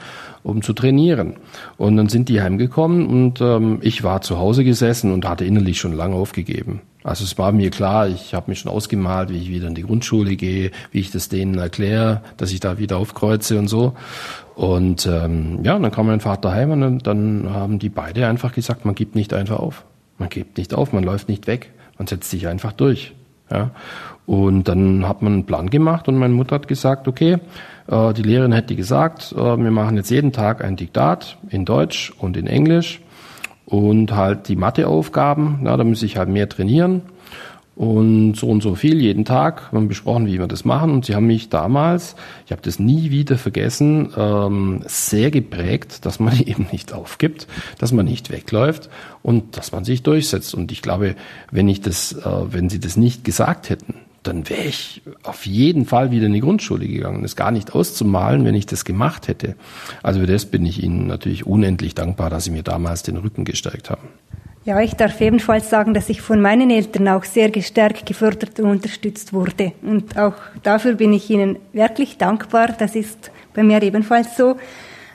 um 0.44 0.62
zu 0.62 0.74
trainieren. 0.74 1.36
Und 1.78 1.96
dann 1.96 2.10
sind 2.10 2.28
die 2.28 2.42
heimgekommen 2.42 3.08
und 3.08 3.40
ähm, 3.40 3.80
ich 3.82 4.04
war 4.04 4.20
zu 4.20 4.38
Hause 4.38 4.66
gesessen 4.66 5.14
und 5.14 5.26
hatte 5.26 5.46
innerlich 5.46 5.80
schon 5.80 5.94
lange 5.94 6.16
aufgegeben. 6.16 6.82
Also 7.02 7.24
es 7.24 7.38
war 7.38 7.54
mir 7.54 7.70
klar, 7.70 8.10
ich 8.10 8.34
habe 8.34 8.52
mir 8.52 8.56
schon 8.56 8.72
ausgemalt, 8.72 9.30
wie 9.30 9.38
ich 9.38 9.50
wieder 9.50 9.70
in 9.70 9.76
die 9.76 9.84
Grundschule 9.84 10.36
gehe, 10.36 10.72
wie 10.92 11.00
ich 11.00 11.12
das 11.12 11.30
denen 11.30 11.58
erkläre, 11.58 12.24
dass 12.36 12.52
ich 12.52 12.60
da 12.60 12.78
wieder 12.78 12.98
aufkreuze 12.98 13.58
und 13.58 13.70
so. 13.70 13.94
Und 14.56 15.06
ähm, 15.06 15.60
ja, 15.64 15.80
dann 15.80 15.92
kam 15.92 16.08
mein 16.08 16.20
Vater 16.20 16.52
heim 16.52 16.72
und 16.72 17.08
dann 17.08 17.50
haben 17.54 17.80
die 17.80 17.90
beide 17.90 18.28
einfach 18.28 18.52
gesagt, 18.52 18.84
man 18.84 18.96
gibt 18.96 19.16
nicht 19.16 19.34
einfach 19.34 19.60
auf. 19.60 19.86
Man 20.18 20.30
gibt 20.30 20.58
nicht 20.58 20.74
auf, 20.74 20.94
man 20.94 21.04
läuft 21.04 21.30
nicht 21.30 21.48
weg, 21.48 21.72
man 21.98 22.08
setzt 22.08 22.30
sich 22.30 22.48
einfach 22.48 22.72
durch. 22.72 23.14
Ja. 23.52 23.72
Und 24.26 24.68
dann 24.68 25.08
hat 25.08 25.22
man 25.22 25.34
einen 25.34 25.46
Plan 25.46 25.70
gemacht 25.70 26.08
und 26.08 26.18
meine 26.18 26.34
Mutter 26.34 26.56
hat 26.56 26.68
gesagt, 26.68 27.08
okay, 27.08 27.38
äh, 27.88 28.14
die 28.14 28.24
Lehrerin 28.24 28.54
hätte 28.54 28.76
gesagt, 28.76 29.34
äh, 29.34 29.36
wir 29.36 29.72
machen 29.72 29.98
jetzt 29.98 30.10
jeden 30.10 30.32
Tag 30.32 30.64
ein 30.64 30.76
Diktat 30.76 31.38
in 31.50 31.66
Deutsch 31.66 32.12
und 32.18 32.36
in 32.38 32.48
Englisch 32.48 33.02
und 33.66 34.16
halt 34.16 34.48
die 34.48 34.56
Matheaufgaben, 34.56 35.60
ja, 35.66 35.78
da 35.78 35.84
muss 35.84 36.02
ich 36.02 36.18
halt 36.18 36.30
mehr 36.30 36.50
trainieren 36.50 37.04
und 37.76 38.36
so 38.36 38.48
und 38.48 38.64
so 38.64 38.76
viel 38.76 39.02
jeden 39.02 39.26
Tag. 39.26 39.72
Wir 39.72 39.78
haben 39.78 39.88
besprochen, 39.88 40.28
wie 40.28 40.40
wir 40.40 40.48
das 40.48 40.64
machen 40.64 40.92
und 40.92 41.06
sie 41.06 41.16
haben 41.16 41.28
mich 41.28 41.50
damals, 41.50 42.16
ich 42.46 42.52
habe 42.52 42.62
das 42.62 42.80
nie 42.80 43.12
wieder 43.12 43.38
vergessen, 43.38 44.14
ähm, 44.16 44.82
sehr 44.86 45.30
geprägt, 45.30 46.06
dass 46.06 46.20
man 46.20 46.40
eben 46.46 46.68
nicht 46.72 46.94
aufgibt, 46.94 47.48
dass 47.78 47.92
man 47.92 48.06
nicht 48.06 48.32
wegläuft 48.32 48.90
und 49.24 49.58
dass 49.58 49.72
man 49.72 49.84
sich 49.84 50.04
durchsetzt. 50.04 50.54
Und 50.54 50.72
ich 50.72 50.82
glaube, 50.82 51.16
wenn 51.52 51.68
ich 51.68 51.82
das, 51.82 52.14
äh, 52.14 52.54
wenn 52.54 52.70
sie 52.70 52.80
das 52.80 52.96
nicht 52.96 53.24
gesagt 53.24 53.70
hätten, 53.70 53.96
dann 54.24 54.50
wäre 54.50 54.64
ich 54.64 55.04
auf 55.24 55.46
jeden 55.46 55.86
Fall 55.86 56.12
wieder 56.12 56.26
in 56.26 56.34
die 56.34 56.40
Grundschule 56.40 56.88
gegangen. 56.88 57.22
Das 57.22 57.36
gar 57.36 57.52
nicht 57.52 57.76
auszumalen, 57.76 58.44
wenn 58.44 58.56
ich 58.56 58.66
das 58.66 58.86
gemacht 58.86 59.28
hätte. 59.28 59.56
Also 60.02 60.22
für 60.22 60.26
das 60.26 60.46
bin 60.48 60.66
ich 60.66 60.82
Ihnen 60.82 61.06
natürlich 61.08 61.46
unendlich 61.46 61.94
dankbar, 61.94 62.30
dass 62.30 62.46
Sie 62.46 62.52
mir 62.52 62.64
damals 62.64 63.04
den 63.04 63.18
Rücken 63.18 63.46
gestärkt 63.46 63.90
haben. 63.90 64.08
Ja, 64.66 64.82
ich 64.82 64.96
darf 64.96 65.22
ebenfalls 65.22 65.70
sagen, 65.70 65.94
dass 65.94 66.10
ich 66.10 66.22
von 66.22 66.42
meinen 66.42 66.72
Eltern 66.72 67.08
auch 67.10 67.24
sehr 67.24 67.52
gestärkt, 67.52 68.08
gefördert 68.08 68.60
und 68.60 68.72
unterstützt 68.72 69.32
wurde. 69.32 69.74
Und 69.84 70.18
auch 70.18 70.34
dafür 70.64 70.94
bin 70.94 71.14
ich 71.14 71.30
Ihnen 71.30 71.58
wirklich 71.72 72.18
dankbar. 72.18 72.70
Das 72.80 72.96
ist 72.96 73.30
bei 73.54 73.62
mir 73.62 73.84
ebenfalls 73.84 74.36
so. 74.36 74.58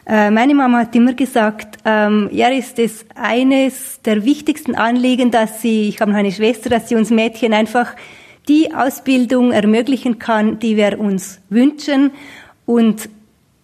Äh, 0.06 0.30
meine 0.30 0.54
Mama 0.54 0.78
hat 0.78 0.94
immer 0.94 1.14
gesagt, 1.14 1.78
ähm, 1.84 2.28
ja, 2.30 2.48
ist 2.48 2.78
es 2.78 3.04
eines 3.16 4.00
der 4.02 4.24
wichtigsten 4.24 4.76
Anliegen, 4.76 5.32
dass 5.32 5.60
sie, 5.60 5.88
ich 5.88 6.00
habe 6.00 6.12
noch 6.12 6.18
eine 6.18 6.30
Schwester, 6.30 6.70
dass 6.70 6.88
sie 6.88 6.94
uns 6.94 7.10
Mädchen 7.10 7.52
einfach 7.52 7.96
die 8.46 8.72
Ausbildung 8.72 9.50
ermöglichen 9.50 10.20
kann, 10.20 10.60
die 10.60 10.76
wir 10.76 11.00
uns 11.00 11.40
wünschen. 11.48 12.12
Und 12.66 13.08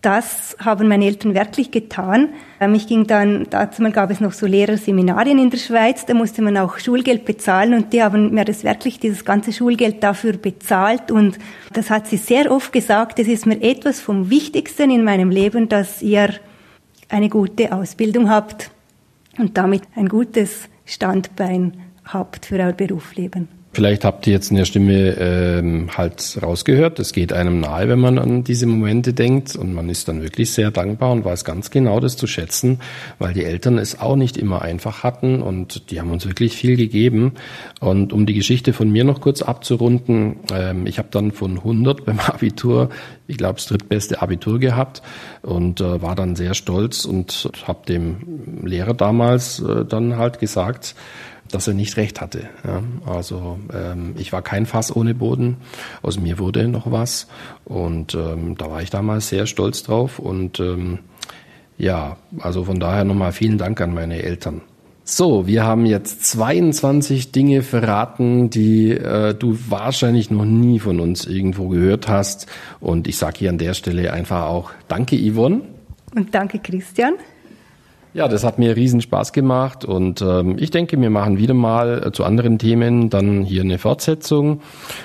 das 0.02 0.56
haben 0.58 0.88
meine 0.88 1.06
Eltern 1.06 1.34
wirklich 1.34 1.70
getan. 1.70 2.30
Ähm, 2.60 2.74
ich 2.74 2.86
ging 2.86 3.06
dann, 3.06 3.46
dazu 3.50 3.82
gab 3.90 4.10
es 4.10 4.20
noch 4.20 4.32
so 4.32 4.46
Lehrerseminarien 4.46 5.38
in 5.38 5.50
der 5.50 5.58
Schweiz, 5.58 6.06
da 6.06 6.14
musste 6.14 6.42
man 6.42 6.56
auch 6.56 6.78
Schulgeld 6.78 7.24
bezahlen 7.24 7.74
und 7.74 7.92
die 7.92 8.02
haben 8.02 8.32
mir 8.32 8.44
das 8.44 8.64
wirklich, 8.64 8.98
dieses 8.98 9.24
ganze 9.24 9.52
Schulgeld 9.52 10.02
dafür 10.02 10.32
bezahlt 10.34 11.10
und 11.10 11.38
das 11.72 11.90
hat 11.90 12.06
sie 12.06 12.16
sehr 12.16 12.50
oft 12.50 12.72
gesagt, 12.72 13.18
es 13.18 13.28
ist 13.28 13.46
mir 13.46 13.60
etwas 13.62 14.00
vom 14.00 14.30
Wichtigsten 14.30 14.90
in 14.90 15.04
meinem 15.04 15.30
Leben, 15.30 15.68
dass 15.68 16.02
ihr 16.02 16.30
eine 17.08 17.28
gute 17.28 17.72
Ausbildung 17.72 18.30
habt 18.30 18.70
und 19.38 19.56
damit 19.56 19.82
ein 19.94 20.08
gutes 20.08 20.68
Standbein 20.84 21.74
habt 22.04 22.46
für 22.46 22.58
euer 22.58 22.72
Berufsleben. 22.72 23.55
Vielleicht 23.76 24.06
habt 24.06 24.26
ihr 24.26 24.32
jetzt 24.32 24.50
in 24.50 24.56
der 24.56 24.64
Stimme 24.64 25.18
ähm, 25.18 25.90
halt 25.94 26.38
rausgehört. 26.42 26.98
Es 26.98 27.12
geht 27.12 27.34
einem 27.34 27.60
nahe, 27.60 27.90
wenn 27.90 27.98
man 27.98 28.18
an 28.18 28.42
diese 28.42 28.64
Momente 28.64 29.12
denkt. 29.12 29.54
Und 29.54 29.74
man 29.74 29.90
ist 29.90 30.08
dann 30.08 30.22
wirklich 30.22 30.50
sehr 30.52 30.70
dankbar 30.70 31.12
und 31.12 31.26
weiß 31.26 31.44
ganz 31.44 31.70
genau 31.70 32.00
das 32.00 32.16
zu 32.16 32.26
schätzen, 32.26 32.80
weil 33.18 33.34
die 33.34 33.44
Eltern 33.44 33.76
es 33.76 34.00
auch 34.00 34.16
nicht 34.16 34.38
immer 34.38 34.62
einfach 34.62 35.02
hatten 35.02 35.42
und 35.42 35.90
die 35.90 36.00
haben 36.00 36.10
uns 36.10 36.24
wirklich 36.24 36.56
viel 36.56 36.78
gegeben. 36.78 37.34
Und 37.78 38.14
um 38.14 38.24
die 38.24 38.32
Geschichte 38.32 38.72
von 38.72 38.90
mir 38.90 39.04
noch 39.04 39.20
kurz 39.20 39.42
abzurunden, 39.42 40.36
ähm, 40.50 40.86
ich 40.86 40.96
habe 40.96 41.08
dann 41.10 41.30
von 41.30 41.58
100 41.58 42.06
beim 42.06 42.18
Abitur, 42.18 42.88
ich 43.26 43.36
glaube, 43.36 43.56
das 43.56 43.66
drittbeste 43.66 44.22
Abitur 44.22 44.58
gehabt 44.58 45.02
und 45.42 45.82
äh, 45.82 46.00
war 46.00 46.14
dann 46.14 46.34
sehr 46.34 46.54
stolz 46.54 47.04
und 47.04 47.50
habe 47.66 47.84
dem 47.86 48.62
Lehrer 48.64 48.94
damals 48.94 49.60
äh, 49.60 49.84
dann 49.84 50.16
halt 50.16 50.38
gesagt, 50.38 50.94
dass 51.50 51.68
er 51.68 51.74
nicht 51.74 51.96
recht 51.96 52.20
hatte. 52.20 52.48
Ja, 52.64 52.82
also 53.06 53.58
ähm, 53.72 54.14
ich 54.18 54.32
war 54.32 54.42
kein 54.42 54.66
Fass 54.66 54.94
ohne 54.94 55.14
Boden, 55.14 55.56
aus 56.02 56.18
mir 56.18 56.38
wurde 56.38 56.68
noch 56.68 56.90
was 56.90 57.28
und 57.64 58.14
ähm, 58.14 58.56
da 58.56 58.70
war 58.70 58.82
ich 58.82 58.90
damals 58.90 59.28
sehr 59.28 59.46
stolz 59.46 59.82
drauf 59.82 60.18
und 60.18 60.60
ähm, 60.60 61.00
ja, 61.78 62.16
also 62.40 62.64
von 62.64 62.80
daher 62.80 63.04
nochmal 63.04 63.32
vielen 63.32 63.58
Dank 63.58 63.80
an 63.80 63.92
meine 63.92 64.22
Eltern. 64.22 64.62
So, 65.08 65.46
wir 65.46 65.62
haben 65.62 65.86
jetzt 65.86 66.24
22 66.24 67.30
Dinge 67.30 67.62
verraten, 67.62 68.50
die 68.50 68.90
äh, 68.90 69.34
du 69.34 69.56
wahrscheinlich 69.68 70.32
noch 70.32 70.44
nie 70.44 70.80
von 70.80 70.98
uns 70.98 71.26
irgendwo 71.26 71.68
gehört 71.68 72.08
hast. 72.08 72.48
Und 72.80 73.06
ich 73.06 73.16
sage 73.16 73.38
hier 73.38 73.50
an 73.50 73.58
der 73.58 73.74
Stelle 73.74 74.12
einfach 74.12 74.46
auch 74.46 74.72
Danke, 74.88 75.16
Yvonne. 75.16 75.60
Und 76.12 76.34
danke, 76.34 76.58
Christian. 76.58 77.14
Ja, 78.16 78.28
das 78.28 78.44
hat 78.44 78.58
mir 78.58 78.76
riesen 78.76 79.02
Spaß 79.02 79.34
gemacht 79.34 79.84
und 79.84 80.22
ähm, 80.22 80.56
ich 80.58 80.70
denke, 80.70 80.98
wir 80.98 81.10
machen 81.10 81.36
wieder 81.36 81.52
mal 81.52 82.02
äh, 82.02 82.12
zu 82.12 82.24
anderen 82.24 82.58
Themen 82.58 83.10
dann 83.10 83.42
hier 83.42 83.60
eine 83.60 83.76
Fortsetzung. 83.76 84.62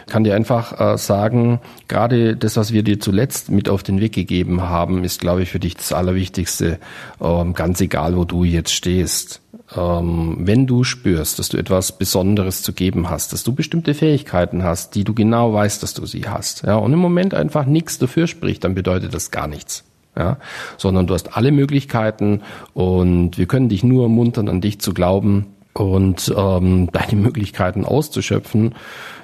Kann 0.08 0.24
dir 0.24 0.34
einfach 0.34 0.80
äh, 0.80 0.97
sagen, 0.97 1.60
gerade 1.89 2.38
das, 2.38 2.56
was 2.56 2.71
wir 2.71 2.84
dir 2.84 3.02
zuletzt 3.02 3.52
mit 3.52 3.67
auf 3.67 3.84
den 3.84 4.00
Weg 4.00 4.13
gegeben 4.13 4.62
haben, 4.62 5.04
ist, 5.04 5.19
glaube 5.19 5.43
ich, 5.43 5.50
für 5.50 5.60
dich 5.60 5.76
das 5.76 5.91
Allerwichtigste, 5.91 6.80
ähm, 7.19 7.54
ganz 7.54 7.82
egal, 7.82 8.15
wo 8.15 8.24
du 8.24 8.45
jetzt 8.45 8.71
stehst. 8.71 9.41
Ähm, 9.76 10.38
wenn 10.39 10.65
du 10.65 10.86
spürst, 10.86 11.38
dass 11.38 11.50
du 11.50 11.58
etwas 11.58 11.97
Besonderes 11.97 12.63
zu 12.63 12.71
geben 12.71 13.10
hast, 13.10 13.34
dass 13.34 13.43
du 13.43 13.54
bestimmte 13.54 13.93
Fähigkeiten 13.93 14.63
hast, 14.63 14.95
die 14.95 15.04
du 15.04 15.13
genau 15.13 15.52
weißt, 15.52 15.84
dass 15.84 15.93
du 15.93 16.06
sie 16.06 16.30
hast, 16.30 16.63
ja, 16.63 16.76
und 16.76 16.93
im 16.93 17.00
Moment 17.00 17.34
einfach 17.34 17.65
nichts 17.65 17.97
dafür 17.97 18.28
spricht, 18.28 18.63
dann 18.63 18.74
bedeutet 18.74 19.13
das 19.13 19.32
gar 19.32 19.50
nichts 19.50 19.84
ja, 20.17 20.38
sondern 20.78 21.08
du 21.08 21.13
hast 21.13 21.36
alle 21.38 21.52
Möglichkeiten 21.52 22.41
und 22.74 23.38
wir 23.38 23.45
können 23.45 23.69
dich 23.69 23.84
nur 23.84 24.04
ermuntern, 24.04 24.50
an 24.50 24.62
dich 24.62 24.80
zu 24.80 24.93
glauben 24.93 25.47
und 25.74 26.34
ähm, 26.36 26.89
deine 26.91 27.15
Möglichkeiten 27.15 27.86
auszuschöpfen 27.86 28.76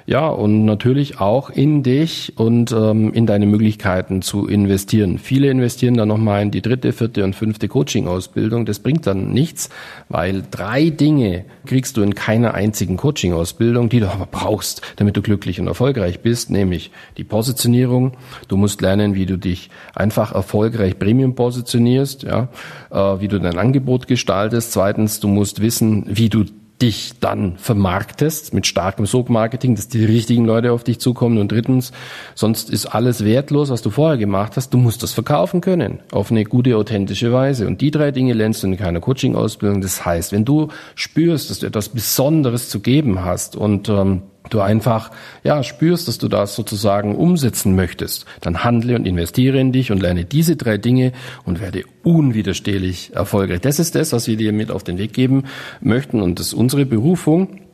ja, 0.08 0.26
und 0.26 0.64
natürlich 0.64 1.20
auch 1.20 1.50
in 1.50 1.82
dich 1.82 2.32
und 2.38 2.72
ähm, 2.72 3.12
in 3.12 3.26
deine 3.26 3.44
Möglichkeiten 3.44 4.22
zu 4.22 4.46
investieren. 4.46 5.18
Viele 5.18 5.50
investieren 5.50 5.98
dann 5.98 6.08
nochmal 6.08 6.40
in 6.40 6.50
die 6.50 6.62
dritte, 6.62 6.94
vierte 6.94 7.22
und 7.24 7.36
fünfte 7.36 7.68
Coaching-Ausbildung. 7.68 8.64
Das 8.64 8.78
bringt 8.78 9.06
dann 9.06 9.32
nichts, 9.32 9.68
weil 10.08 10.44
drei 10.50 10.88
Dinge 10.88 11.44
kriegst 11.66 11.98
du 11.98 12.00
in 12.00 12.14
keiner 12.14 12.54
einzigen 12.54 12.96
Coaching-Ausbildung, 12.96 13.90
die 13.90 14.00
du 14.00 14.10
aber 14.10 14.24
brauchst, 14.24 14.80
damit 14.96 15.14
du 15.14 15.20
glücklich 15.20 15.60
und 15.60 15.66
erfolgreich 15.66 16.20
bist, 16.20 16.50
nämlich 16.50 16.90
die 17.18 17.24
Positionierung. 17.24 18.12
Du 18.48 18.56
musst 18.56 18.80
lernen, 18.80 19.14
wie 19.14 19.26
du 19.26 19.36
dich 19.36 19.68
einfach 19.94 20.34
erfolgreich 20.34 20.98
Premium 20.98 21.34
positionierst, 21.34 22.22
ja, 22.22 22.48
äh, 22.90 23.20
wie 23.20 23.28
du 23.28 23.38
dein 23.38 23.58
Angebot 23.58 24.06
gestaltest. 24.06 24.72
Zweitens, 24.72 25.20
du 25.20 25.28
musst 25.28 25.60
wissen, 25.60 26.06
wie 26.08 26.30
du 26.30 26.46
dich 26.80 27.14
dann 27.20 27.56
vermarktest 27.56 28.54
mit 28.54 28.66
starkem 28.66 29.06
Sogmarketing, 29.06 29.74
dass 29.74 29.88
die 29.88 30.04
richtigen 30.04 30.44
Leute 30.44 30.72
auf 30.72 30.84
dich 30.84 31.00
zukommen. 31.00 31.38
Und 31.38 31.50
drittens, 31.50 31.92
sonst 32.34 32.70
ist 32.70 32.86
alles 32.86 33.24
wertlos, 33.24 33.70
was 33.70 33.82
du 33.82 33.90
vorher 33.90 34.16
gemacht 34.16 34.56
hast. 34.56 34.70
Du 34.70 34.78
musst 34.78 35.02
das 35.02 35.12
verkaufen 35.12 35.60
können 35.60 36.00
auf 36.12 36.30
eine 36.30 36.44
gute, 36.44 36.76
authentische 36.76 37.32
Weise. 37.32 37.66
Und 37.66 37.80
die 37.80 37.90
drei 37.90 38.12
Dinge 38.12 38.32
lernst 38.32 38.62
du 38.62 38.68
in 38.68 38.76
keiner 38.76 39.00
Coaching-Ausbildung. 39.00 39.80
Das 39.80 40.04
heißt, 40.04 40.32
wenn 40.32 40.44
du 40.44 40.68
spürst, 40.94 41.50
dass 41.50 41.60
du 41.60 41.66
etwas 41.66 41.88
Besonderes 41.88 42.68
zu 42.68 42.80
geben 42.80 43.24
hast 43.24 43.56
und 43.56 43.88
ähm, 43.88 44.22
du 44.50 44.60
einfach 44.60 45.10
ja 45.44 45.62
spürst, 45.62 46.08
dass 46.08 46.18
du 46.18 46.28
das 46.28 46.54
sozusagen 46.54 47.16
umsetzen 47.16 47.74
möchtest, 47.74 48.26
dann 48.40 48.64
handle 48.64 48.96
und 48.96 49.06
investiere 49.06 49.58
in 49.58 49.72
dich 49.72 49.92
und 49.92 50.00
lerne 50.00 50.24
diese 50.24 50.56
drei 50.56 50.78
Dinge 50.78 51.12
und 51.44 51.60
werde 51.60 51.84
unwiderstehlich 52.02 53.14
erfolgreich. 53.14 53.60
Das 53.60 53.78
ist 53.78 53.94
das, 53.94 54.12
was 54.12 54.26
wir 54.28 54.36
dir 54.36 54.52
mit 54.52 54.70
auf 54.70 54.84
den 54.84 54.98
Weg 54.98 55.12
geben 55.12 55.44
möchten 55.80 56.22
und 56.22 56.38
das 56.38 56.48
ist 56.48 56.54
unsere 56.54 56.86
Berufung 56.86 57.67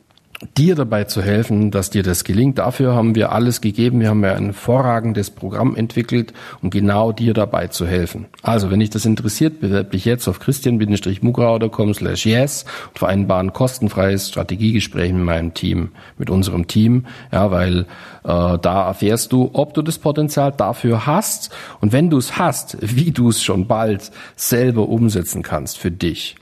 dir 0.57 0.75
dabei 0.75 1.05
zu 1.05 1.21
helfen, 1.21 1.71
dass 1.71 1.89
dir 1.89 2.03
das 2.03 2.23
gelingt. 2.23 2.57
Dafür 2.57 2.93
haben 2.93 3.15
wir 3.15 3.31
alles 3.31 3.61
gegeben. 3.61 4.01
Wir 4.01 4.09
haben 4.09 4.23
ja 4.23 4.33
ein 4.33 4.45
hervorragendes 4.45 5.29
Programm 5.29 5.75
entwickelt, 5.75 6.33
um 6.61 6.69
genau 6.69 7.11
dir 7.11 7.33
dabei 7.33 7.67
zu 7.67 7.87
helfen. 7.87 8.25
Also, 8.41 8.69
wenn 8.69 8.79
dich 8.79 8.89
das 8.89 9.05
interessiert, 9.05 9.61
bewerb 9.61 9.91
dich 9.91 10.05
jetzt 10.05 10.27
auf 10.27 10.39
christian-mugrau.com 10.39 11.93
slash 11.93 12.25
yes 12.25 12.65
und 12.89 12.99
vereinbare 12.99 13.39
ein 13.39 13.53
kostenfreies 13.53 14.29
Strategiegespräch 14.29 15.13
mit 15.13 15.23
meinem 15.23 15.53
Team, 15.53 15.91
mit 16.17 16.29
unserem 16.29 16.67
Team, 16.67 17.05
ja, 17.31 17.51
weil 17.51 17.85
äh, 18.23 18.57
da 18.57 18.87
erfährst 18.87 19.31
du, 19.31 19.49
ob 19.53 19.73
du 19.73 19.81
das 19.81 19.99
Potenzial 19.99 20.51
dafür 20.51 21.05
hast 21.05 21.55
und 21.79 21.93
wenn 21.93 22.09
du 22.09 22.17
es 22.17 22.37
hast, 22.37 22.77
wie 22.81 23.11
du 23.11 23.29
es 23.29 23.43
schon 23.43 23.67
bald 23.67 24.11
selber 24.35 24.89
umsetzen 24.89 25.43
kannst 25.43 25.77
für 25.77 25.91
dich. 25.91 26.35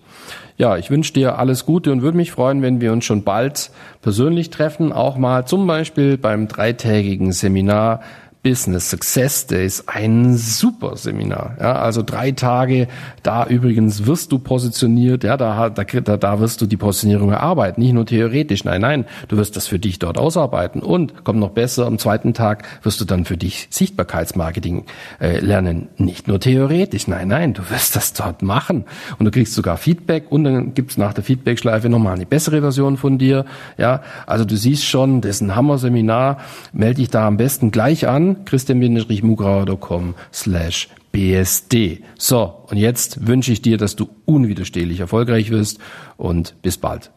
Ja, 0.57 0.77
ich 0.77 0.91
wünsche 0.91 1.13
dir 1.13 1.39
alles 1.39 1.65
Gute 1.65 1.91
und 1.91 2.01
würde 2.01 2.17
mich 2.17 2.31
freuen, 2.31 2.61
wenn 2.61 2.79
wir 2.79 2.91
uns 2.91 3.05
schon 3.05 3.23
bald 3.23 3.71
persönlich 4.01 4.51
treffen, 4.51 4.93
auch 4.93 5.17
mal 5.17 5.45
zum 5.45 5.65
Beispiel 5.65 6.17
beim 6.17 6.47
dreitägigen 6.47 7.31
Seminar 7.31 8.01
Business 8.43 8.89
Success 8.89 9.47
Days, 9.47 9.85
ein 9.87 10.35
super 10.35 10.97
Seminar. 10.97 11.55
Ja, 11.61 11.75
also 11.77 12.03
drei 12.03 12.31
Tage, 12.31 12.89
da 13.23 13.45
übrigens 13.45 14.05
wirst 14.05 14.33
du 14.33 14.37
positioniert, 14.37 15.23
ja, 15.23 15.37
da, 15.37 15.69
da, 15.69 15.83
da 15.83 16.39
wirst 16.41 16.61
du 16.61 16.65
die 16.65 16.75
Positionierung 16.75 17.31
erarbeiten, 17.31 17.81
nicht 17.81 17.93
nur 17.93 18.05
theoretisch, 18.05 18.65
nein, 18.65 18.81
nein, 18.81 19.05
du 19.29 19.37
wirst 19.37 19.55
das 19.55 19.67
für 19.67 19.79
dich 19.79 19.97
dort 19.97 20.17
ausarbeiten. 20.17 20.83
Und, 20.83 21.23
kommt 21.23 21.39
noch 21.39 21.51
besser, 21.51 21.87
am 21.87 21.97
zweiten 21.99 22.33
Tag 22.33 22.67
wirst 22.83 22.99
du 22.99 23.05
dann 23.05 23.23
für 23.23 23.37
dich 23.37 23.67
Sichtbarkeitsmarketing 23.69 24.87
äh, 25.21 25.39
lernen, 25.39 25.87
nicht 25.95 26.27
nur 26.27 26.41
theoretisch, 26.41 27.07
nein, 27.07 27.29
nein, 27.29 27.53
du 27.53 27.69
wirst 27.69 27.95
das 27.95 28.11
dort 28.11 28.41
machen. 28.41 28.83
Und 29.19 29.25
du 29.25 29.31
kriegst 29.31 29.53
sogar 29.53 29.77
Feedback 29.77 30.25
und 30.29 30.43
dann 30.43 30.73
gibt's 30.73 30.97
nach 30.97 31.13
der 31.13 31.23
Feedbackschleife 31.23 31.87
nochmal 31.87 32.15
eine 32.15 32.25
bessere 32.25 32.59
Version 32.59 32.97
von 32.97 33.17
dir, 33.17 33.45
ja, 33.77 34.01
also 34.27 34.43
du 34.43 34.57
siehst 34.57 34.83
schon, 34.83 35.21
das 35.21 35.37
ist 35.37 35.41
ein 35.41 35.55
Hammer-Seminar, 35.55 36.39
melde 36.73 36.95
dich 36.95 37.09
da 37.09 37.25
am 37.25 37.37
besten 37.37 37.71
gleich 37.71 38.05
an, 38.05 38.32
christian-mugrauer.com 38.45 40.15
slash 40.33 40.89
bsd. 41.11 42.01
So, 42.17 42.65
und 42.69 42.77
jetzt 42.77 43.27
wünsche 43.27 43.51
ich 43.51 43.61
dir, 43.61 43.77
dass 43.77 43.95
du 43.95 44.09
unwiderstehlich 44.25 44.99
erfolgreich 44.99 45.51
wirst 45.51 45.79
und 46.17 46.61
bis 46.61 46.77
bald. 46.77 47.11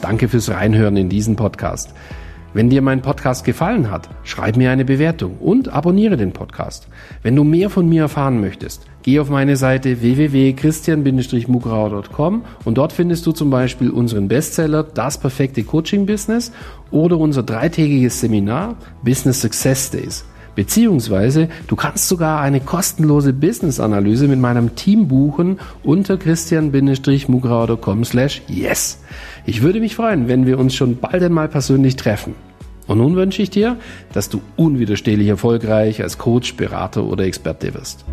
Danke 0.00 0.28
fürs 0.28 0.50
Reinhören 0.50 0.96
in 0.96 1.08
diesen 1.08 1.36
Podcast. 1.36 1.94
Wenn 2.52 2.68
dir 2.68 2.82
mein 2.82 3.00
Podcast 3.00 3.44
gefallen 3.44 3.92
hat, 3.92 4.08
schreib 4.24 4.56
mir 4.56 4.72
eine 4.72 4.84
Bewertung 4.84 5.38
und 5.38 5.68
abonniere 5.68 6.16
den 6.16 6.32
Podcast. 6.32 6.88
Wenn 7.22 7.36
du 7.36 7.44
mehr 7.44 7.70
von 7.70 7.88
mir 7.88 8.02
erfahren 8.02 8.40
möchtest, 8.40 8.89
geh 9.02 9.20
auf 9.20 9.30
meine 9.30 9.56
Seite 9.56 10.02
www.christian-mugrauer.com 10.02 12.44
und 12.64 12.78
dort 12.78 12.92
findest 12.92 13.26
du 13.26 13.32
zum 13.32 13.50
Beispiel 13.50 13.90
unseren 13.90 14.28
Bestseller 14.28 14.82
Das 14.82 15.18
perfekte 15.18 15.62
Coaching 15.62 16.06
Business 16.06 16.52
oder 16.90 17.18
unser 17.18 17.42
dreitägiges 17.42 18.20
Seminar 18.20 18.76
Business 19.02 19.40
Success 19.40 19.90
Days. 19.90 20.24
Beziehungsweise 20.54 21.48
du 21.68 21.76
kannst 21.76 22.08
sogar 22.08 22.40
eine 22.40 22.60
kostenlose 22.60 23.32
Business-Analyse 23.32 24.28
mit 24.28 24.40
meinem 24.40 24.74
Team 24.74 25.08
buchen 25.08 25.58
unter 25.82 26.16
christian-mugrauer.com 26.16 28.04
slash 28.04 28.42
yes. 28.48 29.00
Ich 29.46 29.62
würde 29.62 29.80
mich 29.80 29.96
freuen, 29.96 30.28
wenn 30.28 30.46
wir 30.46 30.58
uns 30.58 30.74
schon 30.74 30.98
bald 30.98 31.22
einmal 31.22 31.48
persönlich 31.48 31.96
treffen. 31.96 32.34
Und 32.86 32.98
nun 32.98 33.14
wünsche 33.14 33.40
ich 33.40 33.50
dir, 33.50 33.76
dass 34.12 34.28
du 34.28 34.40
unwiderstehlich 34.56 35.28
erfolgreich 35.28 36.02
als 36.02 36.18
Coach, 36.18 36.56
Berater 36.56 37.04
oder 37.04 37.24
Experte 37.24 37.72
wirst. 37.72 38.04